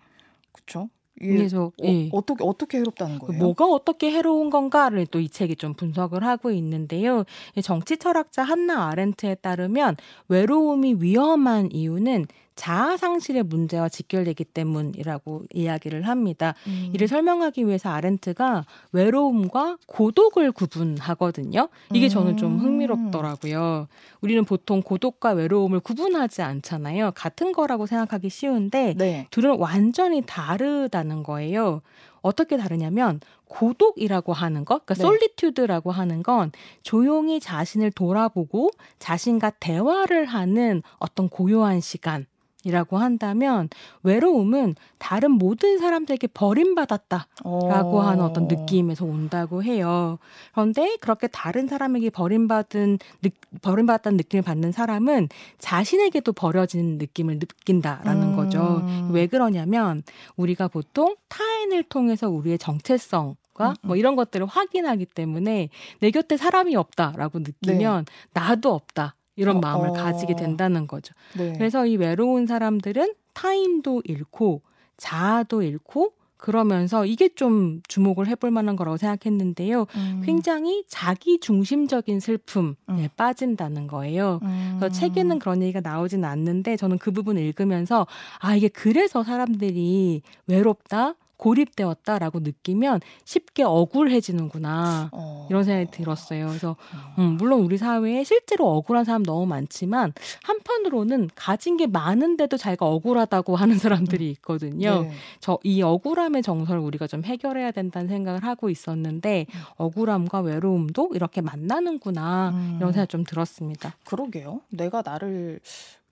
[0.52, 0.88] 그렇죠.
[1.20, 2.08] 이게 그래서 어, 예.
[2.10, 3.32] 어 떻게 어떻게 해롭다는 거예요?
[3.38, 7.24] 뭐가 어떻게 해로운 건가를 또 이 책이 좀 분석을 하고 있는데요.
[7.56, 9.96] 이 정치 철학자 한나 아렌트에 따르면
[10.28, 12.26] 외로움이 위험한 이유는
[12.56, 16.54] 자아 상실의 문제와 직결되기 때문이라고 이야기를 합니다.
[16.66, 16.90] 음.
[16.92, 21.68] 이를 설명하기 위해서 아렌트가 외로움과 고독을 구분하거든요.
[21.92, 22.58] 이게 저는 좀 음.
[22.58, 23.88] 흥미롭더라고요.
[24.22, 27.12] 우리는 보통 고독과 외로움을 구분하지 않잖아요.
[27.14, 29.28] 같은 거라고 생각하기 쉬운데 네.
[29.30, 31.82] 둘은 완전히 다르다는 거예요.
[32.22, 35.02] 어떻게 다르냐면 고독이라고 하는 것, 그러니까 네.
[35.02, 36.50] 솔리튜드라고 하는 건
[36.82, 42.26] 조용히 자신을 돌아보고 자신과 대화를 하는 어떤 고요한 시간.
[42.66, 43.68] 이라고 한다면
[44.02, 48.00] 외로움은 다른 모든 사람들에게 버림받았다라고 어.
[48.00, 50.18] 하는 어떤 느낌에서 온다고 해요.
[50.52, 53.28] 그런데 그렇게 다른 사람에게 버림받은 느,
[53.62, 58.36] 버림받았다는 느낌을 받는 사람은 자신에게도 버려진 느낌을 느낀다라는 음.
[58.36, 58.84] 거죠.
[59.12, 60.02] 왜 그러냐면
[60.36, 63.86] 우리가 보통 타인을 통해서 우리의 정체성 과 음, 음.
[63.86, 69.90] 뭐 이런 것들을 확인하기 때문에 내 곁에 사람이 없다라고 느끼면 나도 없다 이런 어, 마음을
[69.90, 69.92] 어.
[69.92, 71.14] 가지게 된다는 거죠.
[71.36, 71.52] 네.
[71.56, 74.62] 그래서 이 외로운 사람들은 타인도 잃고
[74.96, 79.86] 자아도 잃고 그러면서 이게 좀 주목을 해볼 만한 거라고 생각했는데요.
[79.96, 80.22] 음.
[80.24, 83.08] 굉장히 자기 중심적인 슬픔에 음.
[83.16, 84.40] 빠진다는 거예요.
[84.42, 84.76] 음.
[84.78, 88.06] 그래서 책에는 그런 얘기가 나오진 않는데 저는 그 부분을 읽으면서
[88.38, 95.46] 아 이게 그래서 사람들이 외롭다 고립되었다라고 느끼면 쉽게 억울해지는구나 어.
[95.50, 96.46] 이런 생각이 들었어요.
[96.48, 97.20] 그래서 어.
[97.20, 103.56] 음, 물론 우리 사회에 실제로 억울한 사람 너무 많지만 한편으로는 가진 게 많은데도 자기가 억울하다고
[103.56, 105.02] 하는 사람들이 있거든요.
[105.02, 105.10] 네.
[105.40, 109.60] 저이 억울함의 정서를 우리가 좀 해결해야 된다는 생각을 하고 있었는데 음.
[109.76, 112.76] 억울함과 외로움도 이렇게 만나는구나 음.
[112.78, 113.94] 이런 생각 좀 들었습니다.
[114.04, 114.60] 그러게요.
[114.70, 115.60] 내가 나를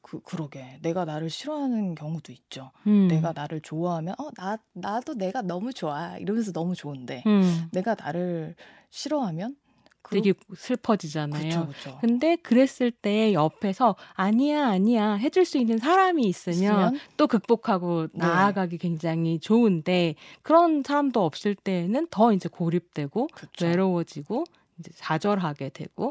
[0.06, 0.78] 그 그러게.
[0.82, 2.70] 내가 나를 싫어하는 경우도 있죠.
[2.86, 3.08] 음.
[3.08, 8.54] 내가 나를 좋아하면 어 나 나도 내가 너무 좋아 이러면서 너무 좋은데 음, 내가 나를
[8.90, 9.56] 싫어하면
[10.02, 11.40] 그, 되게 슬퍼지잖아요.
[11.40, 11.98] 그렇죠, 그렇죠.
[12.02, 18.26] 근데 그랬을 때 옆에서 아니야 아니야 해줄 수 있는 사람이 있으면, 있으면 또 극복하고 네.
[18.26, 23.64] 나아가기 굉장히 좋은데 그런 사람도 없을 때는 더 이제 고립되고 그렇죠.
[23.64, 24.44] 외로워지고
[24.78, 26.10] 이제 좌절하게 되고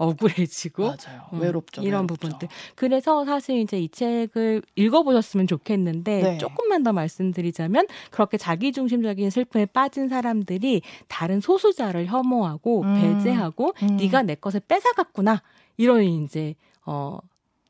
[0.00, 1.26] 억울해지고 맞아요.
[1.34, 1.82] 음, 외롭죠.
[1.82, 2.14] 이런 외롭죠.
[2.14, 2.48] 부분들.
[2.74, 6.38] 그래서 사실 이제 이 책을 읽어보셨으면 좋겠는데 네.
[6.38, 12.94] 조금만 더 말씀드리자면 그렇게 자기중심적인 슬픔에 빠진 사람들이 다른 소수자를 혐오하고 음.
[12.94, 13.96] 배제하고 음.
[13.98, 15.42] 네가 내 것을 뺏어갔구나
[15.76, 16.54] 이런 이제
[16.86, 17.18] 어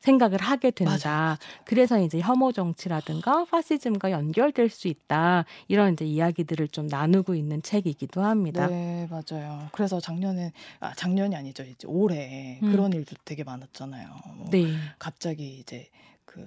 [0.01, 0.91] 생각을 하게 된다.
[0.91, 1.37] 맞아.
[1.63, 5.45] 그래서 이제 혐오 정치라든가 파시즘과 연결될 수 있다.
[5.67, 8.67] 이런 이제 이야기들을 좀 나누고 있는 책이기도 합니다.
[8.67, 9.69] 네, 맞아요.
[9.71, 11.63] 그래서 작년에 아 작년이 아니죠.
[11.63, 12.71] 이제 올해 음.
[12.71, 14.09] 그런 일도 되게 많았잖아요.
[14.35, 14.73] 뭐 네.
[14.99, 15.89] 갑자기 이제
[16.25, 16.45] 그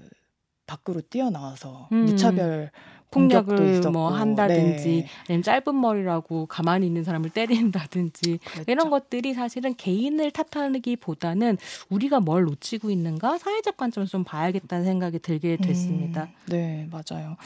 [0.66, 2.06] 밖으로 뛰어나와서 음.
[2.06, 2.70] 무차별
[3.14, 5.06] 폭력을 뭐 한다든지 네.
[5.28, 8.64] 아니면 짧은 머리라고 가만히 있는 사람을 때린다든지 그렇죠.
[8.70, 11.58] 이런 것들이 사실은 개인을 탓하기보다는
[11.90, 16.24] 우리가 뭘 놓치고 있는가 사회적 관점에서 좀 봐야겠다는 생각이 들게 됐습니다.
[16.24, 17.36] 음, 네, 맞아요.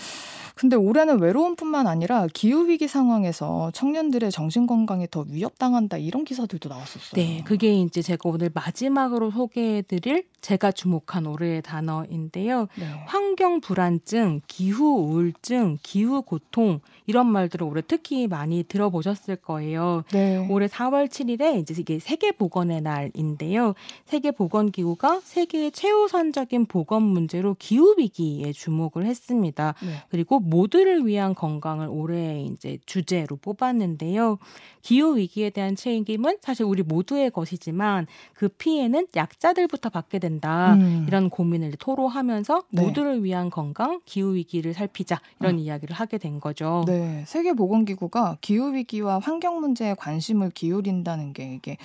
[0.55, 7.13] 근데 올해는 외로움뿐만 아니라 기후 위기 상황에서 청년들의 정신 건강에 더 위협당한다 이런 기사들도 나왔었어요.
[7.15, 12.67] 네, 그게 이제 제가 오늘 마지막으로 소개해드릴 제가 주목한 올해의 단어인데요.
[12.77, 12.87] 네.
[13.07, 20.05] 환경 불안증, 기후 우울증, 기후 고통 이런 말들을 올해 특히 많이 들어보셨을 거예요.
[20.13, 20.47] 네.
[20.51, 23.75] 올해 4월 7일에 이제 이게 세계 보건의 날인데요.
[24.05, 29.75] 세계 보건 기구가 세계의 최우선적인 보건 문제로 기후 위기에 주목을 했습니다.
[29.83, 29.89] 네.
[30.11, 34.39] 그리고 모두를 위한 건강을 올해 이제 주제로 뽑았는데요.
[34.83, 40.75] 기후 위기에 대한 책임은 사실 우리 모두의 것이지만 그 피해는 약자들부터 받게 된다.
[40.75, 41.05] 음.
[41.09, 42.83] 이런 고민을 토로하면서 네.
[42.83, 45.59] 모두를 위한 건강, 기후 위기를 살피자 이런 음.
[45.59, 46.85] 이야기를 하게 된 거죠.
[46.87, 51.77] 네, 세계 보건 기구가 기후 위기와 환경 문제에 관심을 기울인다는 게 이게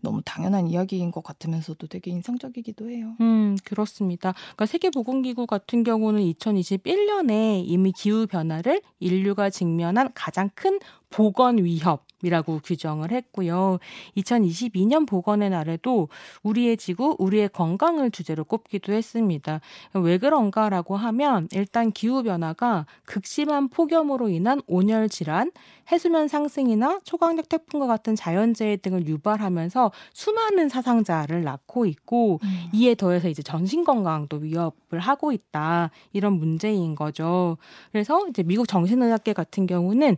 [0.00, 3.14] 너무 당연한 이야기인 것 같으면서도 되게 인상적이기도 해요.
[3.20, 4.32] 음, 그렇습니다.
[4.32, 10.78] 그러니까 세계 보건 기구 같은 경우는 2021년에 이미 기후 변화를 인류가 직면한 가장 큰
[11.10, 13.78] 보건 위협이라고 규정을 했고요.
[14.16, 16.08] 2022년 보건의 날에도
[16.42, 19.60] 우리의 지구, 우리의 건강을 주제로 꼽기도 했습니다.
[19.94, 25.50] 왜 그런가라고 하면 일단 기후 변화가 극심한 폭염으로 인한 온열 질환,
[25.90, 32.68] 해수면 상승이나 초강력 태풍과 같은 자연재해 등을 유발하면서 수많은 사상자를 낳고 있고 음.
[32.74, 37.56] 이에 더해서 이제 전신 건강도 위협을 하고 있다 이런 문제인 거죠.
[37.90, 40.16] 그래서 이제 미국 정신의학계 같은 경우는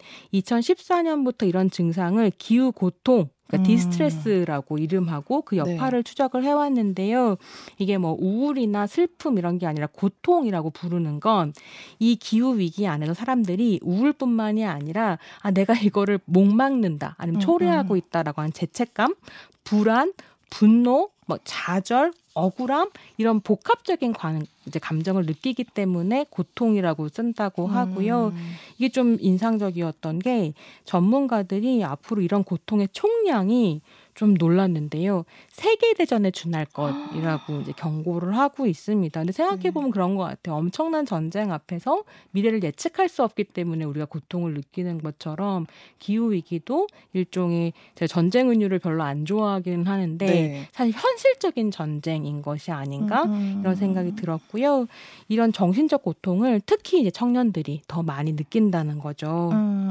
[0.80, 3.74] 2014년부터 이런 증상을 기후 고통 그러니까 음.
[3.74, 6.08] distress라고 이름하고 그 여파를 네.
[6.08, 7.36] 추적을 해왔는데요.
[7.78, 11.52] 이게 뭐 우울이나 슬픔 이런 게 아니라 고통이라고 부르는 건
[11.98, 17.94] 이 기후 위기 안에서 사람들이 우울뿐만이 아니라 아 내가 이거를 못 막는다 아니면 음, 초래하고
[17.94, 17.98] 음.
[17.98, 19.14] 있다라고 하는 죄책감,
[19.64, 20.12] 불안,
[20.50, 28.32] 분노, 뭐 좌절, 억울함 이런 복합적인 관, 이제 감정을 느끼기 때문에 고통이라고 쓴다고 하고요.
[28.34, 28.52] 음.
[28.78, 30.54] 이게 좀 인상적이었던 게
[30.84, 33.80] 전문가들이 앞으로 이런 고통의 총량이
[34.20, 35.24] 좀 놀랐는데요.
[35.48, 39.18] 세계 대전에 준할 것이라고 이제 경고를 하고 있습니다.
[39.18, 39.92] 근데 생각해 보면 네.
[39.94, 40.56] 그런 것 같아요.
[40.56, 45.64] 엄청난 전쟁 앞에서 미래를 예측할 수 없기 때문에 우리가 고통을 느끼는 것처럼
[45.98, 50.68] 기후 위기도 일종의 제가 전쟁 은유를 별로 안 좋아하기는 하는데 네.
[50.72, 53.60] 사실 현실적인 전쟁인 것이 아닌가 음.
[53.62, 54.86] 이런 생각이 들었고요.
[55.28, 59.48] 이런 정신적 고통을 특히 이제 청년들이 더 많이 느낀다는 거죠.
[59.52, 59.88] 음.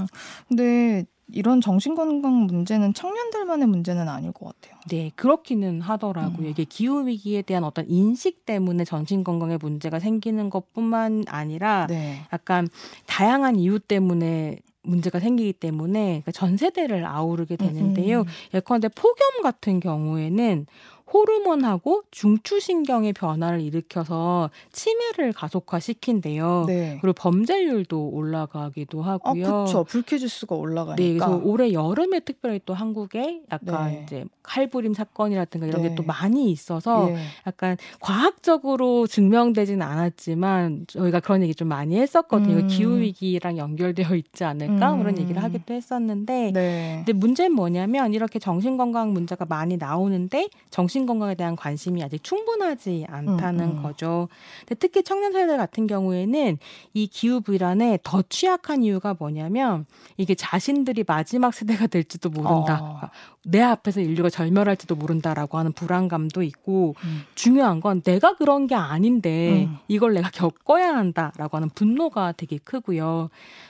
[0.47, 4.79] 근데 이런 정신건강 문제는 청년들만의 문제는 아닐 것 같아요.
[4.89, 6.47] 네, 그렇기는 하더라고요.
[6.47, 6.51] 음.
[6.51, 12.21] 이게 기후 위기에 대한 어떤 인식 때문에 정신 건강에 문제가 생기는 것뿐만 아니라 네.
[12.33, 12.67] 약간
[13.05, 18.21] 다양한 이유 때문에 문제가 생기기 때문에 그러니까 전 세대를 아우르게 되는데요.
[18.21, 18.21] 음.
[18.21, 18.55] 음.
[18.55, 20.65] 예컨대 폭염 같은 경우에는
[21.11, 26.65] 호르몬하고 중추신경의 변화를 일으켜서 치매를 가속화시킨대요.
[26.67, 26.97] 네.
[27.01, 29.45] 그리고 범죄율도 올라가기도 하고요.
[29.45, 29.83] 아, 그렇죠.
[29.83, 31.03] 불쾌지수가 올라가니까.
[31.03, 34.03] 네, 그래서 올해 여름에 특별히 또 한국에 약간 네.
[34.03, 35.89] 이제 칼부림 사건이라든가 이런 네.
[35.89, 37.17] 게또 많이 있어서 네.
[37.45, 42.57] 약간 과학적으로 증명되지는 않았지만 저희가 그런 얘기 좀 많이 했었거든요.
[42.57, 42.67] 음.
[42.67, 44.99] 기후 위기랑 연결되어 있지 않을까 음.
[44.99, 47.03] 그런 얘기를 하기도 했었는데, 네.
[47.05, 52.23] 근데 문제는 뭐냐면 이렇게 정신 건강 문제가 많이 나오는데 정신 정신 건강에 대한 관심이 아직
[52.23, 53.83] 충분하지 않다는 음, 음.
[53.83, 54.27] 거죠.
[54.59, 56.57] 근데 특히 청년 세대 같은 경우에는
[56.93, 59.85] 이 기후 불안에 더 취약한 이유가 뭐냐면
[60.17, 62.79] 이게 자신들이 마지막 세대가 될지도 모른다.
[62.81, 63.09] 어.
[63.49, 67.23] 내 앞에서 인류가 절멸할지도 모른다라고 하는 불안감도 있고 음.
[67.33, 69.77] 중요한 건 내가 그런 게 아닌데 음.
[69.87, 73.29] 이걸 내가 겪어야 한다라고 하는 분노가 되게 크고요.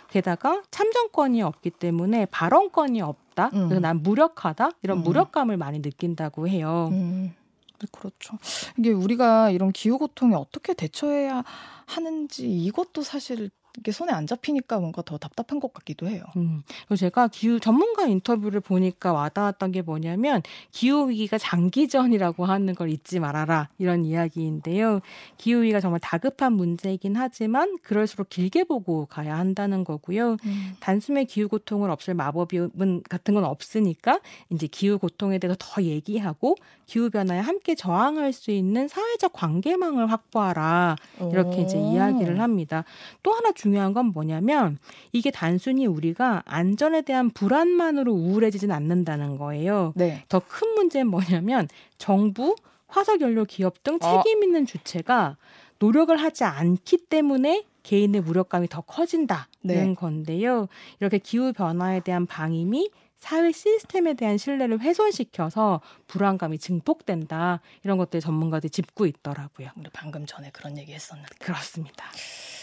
[0.09, 3.51] 게다가 참정권이 없기 때문에 발언권이 없다.
[3.53, 3.69] 음.
[3.69, 4.71] 그래서 난 무력하다.
[4.83, 5.03] 이런 음.
[5.03, 6.89] 무력감을 많이 느낀다고 해요.
[6.91, 7.33] 음.
[7.79, 8.37] 네, 그렇죠.
[8.77, 11.43] 이게 우리가 이런 기후 고통에 어떻게 대처해야
[11.85, 13.49] 하는지 이것도 사실
[13.79, 16.23] 이게 손에 안 잡히니까 뭔가 더 답답한 것 같기도 해요.
[16.35, 22.89] 음, 그리고 제가 기후 전문가 인터뷰를 보니까 와닿았던 게 뭐냐면 기후 위기가 장기전이라고 하는 걸
[22.89, 24.99] 잊지 말아라 이런 이야기인데요.
[25.37, 30.33] 기후 위기가 정말 다급한 문제이긴 하지만 그럴수록 길게 보고 가야 한다는 거고요.
[30.43, 30.75] 음.
[30.81, 32.59] 단숨에 기후 고통을 없앨 마법이
[33.07, 34.19] 같은 건 없으니까
[34.49, 36.55] 이제 기후 고통에 대해서 더 얘기하고
[36.85, 40.95] 기후 변화에 함께 저항할 수 있는 사회적 관계망을 확보하라
[41.31, 42.83] 이렇게 이제 이야기를 합니다.
[43.21, 44.77] 또 하나 중 요한 건 뭐냐면
[45.11, 49.93] 이게 단순히 우리가 안전에 대한 불안만으로 우울해지진 않는다는 거예요.
[49.95, 50.23] 네.
[50.29, 51.67] 더큰 문제는 뭐냐면
[51.97, 52.55] 정부,
[52.87, 54.23] 화석연료 기업 등 어.
[54.23, 55.37] 책임 있는 주체가
[55.79, 59.93] 노력을 하지 않기 때문에 개인의 무력감이 더 커진다는 네.
[59.95, 60.67] 건데요.
[60.99, 67.59] 이렇게 기후 변화에 대한 방임이 사회 시스템에 대한 신뢰를 훼손시켜서 불안감이 증폭된다.
[67.83, 69.69] 이런 것들 전문가들이 짚고 있더라고요.
[69.77, 71.29] 우리 방금 전에 그런 얘기 했었는데.
[71.39, 72.05] 그렇습니다.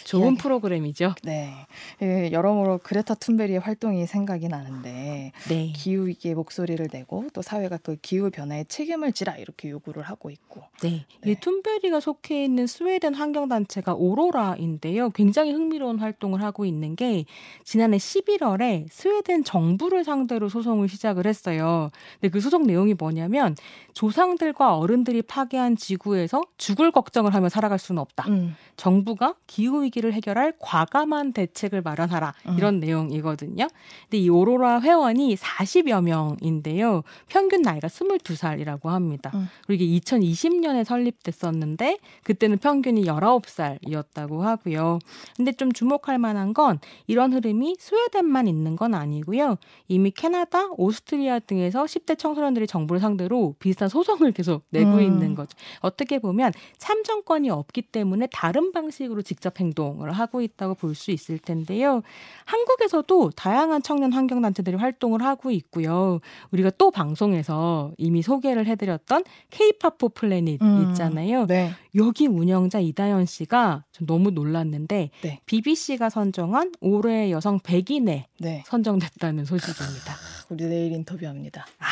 [0.07, 0.37] 좋은 이야기.
[0.37, 1.15] 프로그램이죠.
[1.23, 1.53] 네.
[2.01, 5.73] 예, 여러모로 그레타 툰베리의 활동이 생각이 나는데 네.
[5.75, 10.63] 기후 위기의 목소리를 내고 또 사회가 그 기후 변화에 책임을 지라 이렇게 요구를 하고 있고.
[10.81, 11.05] 네.
[11.21, 11.31] 네.
[11.31, 15.09] 이 툰베리가 속해 있는 스웨덴 환경 단체가 오로라인데요.
[15.09, 17.25] 굉장히 흥미로운 활동을 하고 있는 게
[17.65, 21.89] 지난해 11월에 스웨덴 정부를 상대로 소송을 시작을 했어요.
[22.21, 23.57] 근데 그 소송 내용이 뭐냐면
[23.91, 28.29] 조상들과 어른들이 파괴한 지구에서 죽을 걱정을 하며 살아갈 수는 없다.
[28.29, 28.55] 음.
[28.77, 32.55] 정부가 기후 위기 위기를 해결할 과감한 대책을 마련하라 음.
[32.57, 33.67] 이런 내용이거든요.
[34.03, 37.03] 근데 이 오로라 회원이 40여 명인데요.
[37.27, 39.31] 평균 나이가 22살이라고 합니다.
[39.33, 39.47] 음.
[39.65, 44.99] 그리고 이게 2020년에 설립됐었는데 그때는 평균이 19살이었다고 하고요.
[45.35, 49.57] 근데 좀 주목할 만한 건 이런 흐름이 스웨덴만 있는 건 아니고요.
[49.87, 55.01] 이미 캐나다, 오스트리아 등에서 10대 청소년들이 정부를 상대로 비슷한 소송을 계속 내고 음.
[55.01, 55.57] 있는 거죠.
[55.79, 61.37] 어떻게 보면 참정권이 없기 때문에 다른 방식으로 직접 행동 활동을 하고 있다고 볼 수 있을
[61.37, 62.01] 텐데요.
[62.45, 66.19] 한국에서도 다양한 청년 환경 단체들이 활동을 하고 있고요.
[66.51, 71.45] 우리가 또 방송에서 이미 소개를 해드렸던 K-팝4 플래닛 음, 있잖아요.
[71.45, 71.71] 네.
[71.95, 75.39] 여기 운영자 이다현 씨가 좀 너무 놀랐는데 네.
[75.45, 78.63] BBC가 선정한 올해 여성 100인에 네.
[78.65, 80.15] 선정됐다는 소식입니다.
[80.49, 81.67] 우리 내일 인터뷰합니다.
[81.79, 81.85] 아,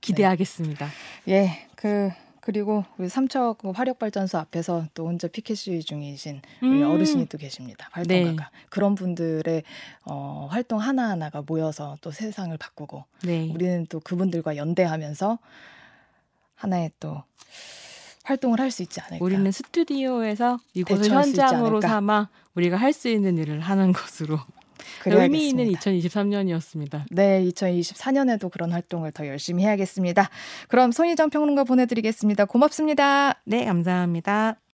[0.00, 0.86] 기대하겠습니다.
[1.28, 2.10] 예, 그
[2.44, 6.90] 그리고 우리 삼척 화력발전소 앞에서 또 혼자 피켓 시위 중이신 우리 음.
[6.90, 7.88] 어르신이 또 계십니다.
[7.92, 8.50] 활동가가.
[8.50, 8.66] 네.
[8.68, 9.62] 그런 분들의
[10.04, 13.50] 어, 활동 하나 하나가 모여서 또 세상을 바꾸고 네.
[13.50, 15.38] 우리는 또 그분들과 연대하면서
[16.56, 17.22] 하나의 또
[18.24, 19.24] 활동을 할 수 있지 않을까.
[19.24, 24.38] 우리는 스튜디오에서 이곳을 현장으로 삼아 우리가 할 수 있는 일을 하는 것으로
[25.06, 27.04] 의미 있는 2023년이었습니다.
[27.10, 30.28] 네, 2024년에도 그런 활동을 더 열심히 해야겠습니다.
[30.68, 32.44] 그럼 손희정 평론가 보내드리겠습니다.
[32.46, 33.40] 고맙습니다.
[33.44, 34.56] 네, 감사합니다.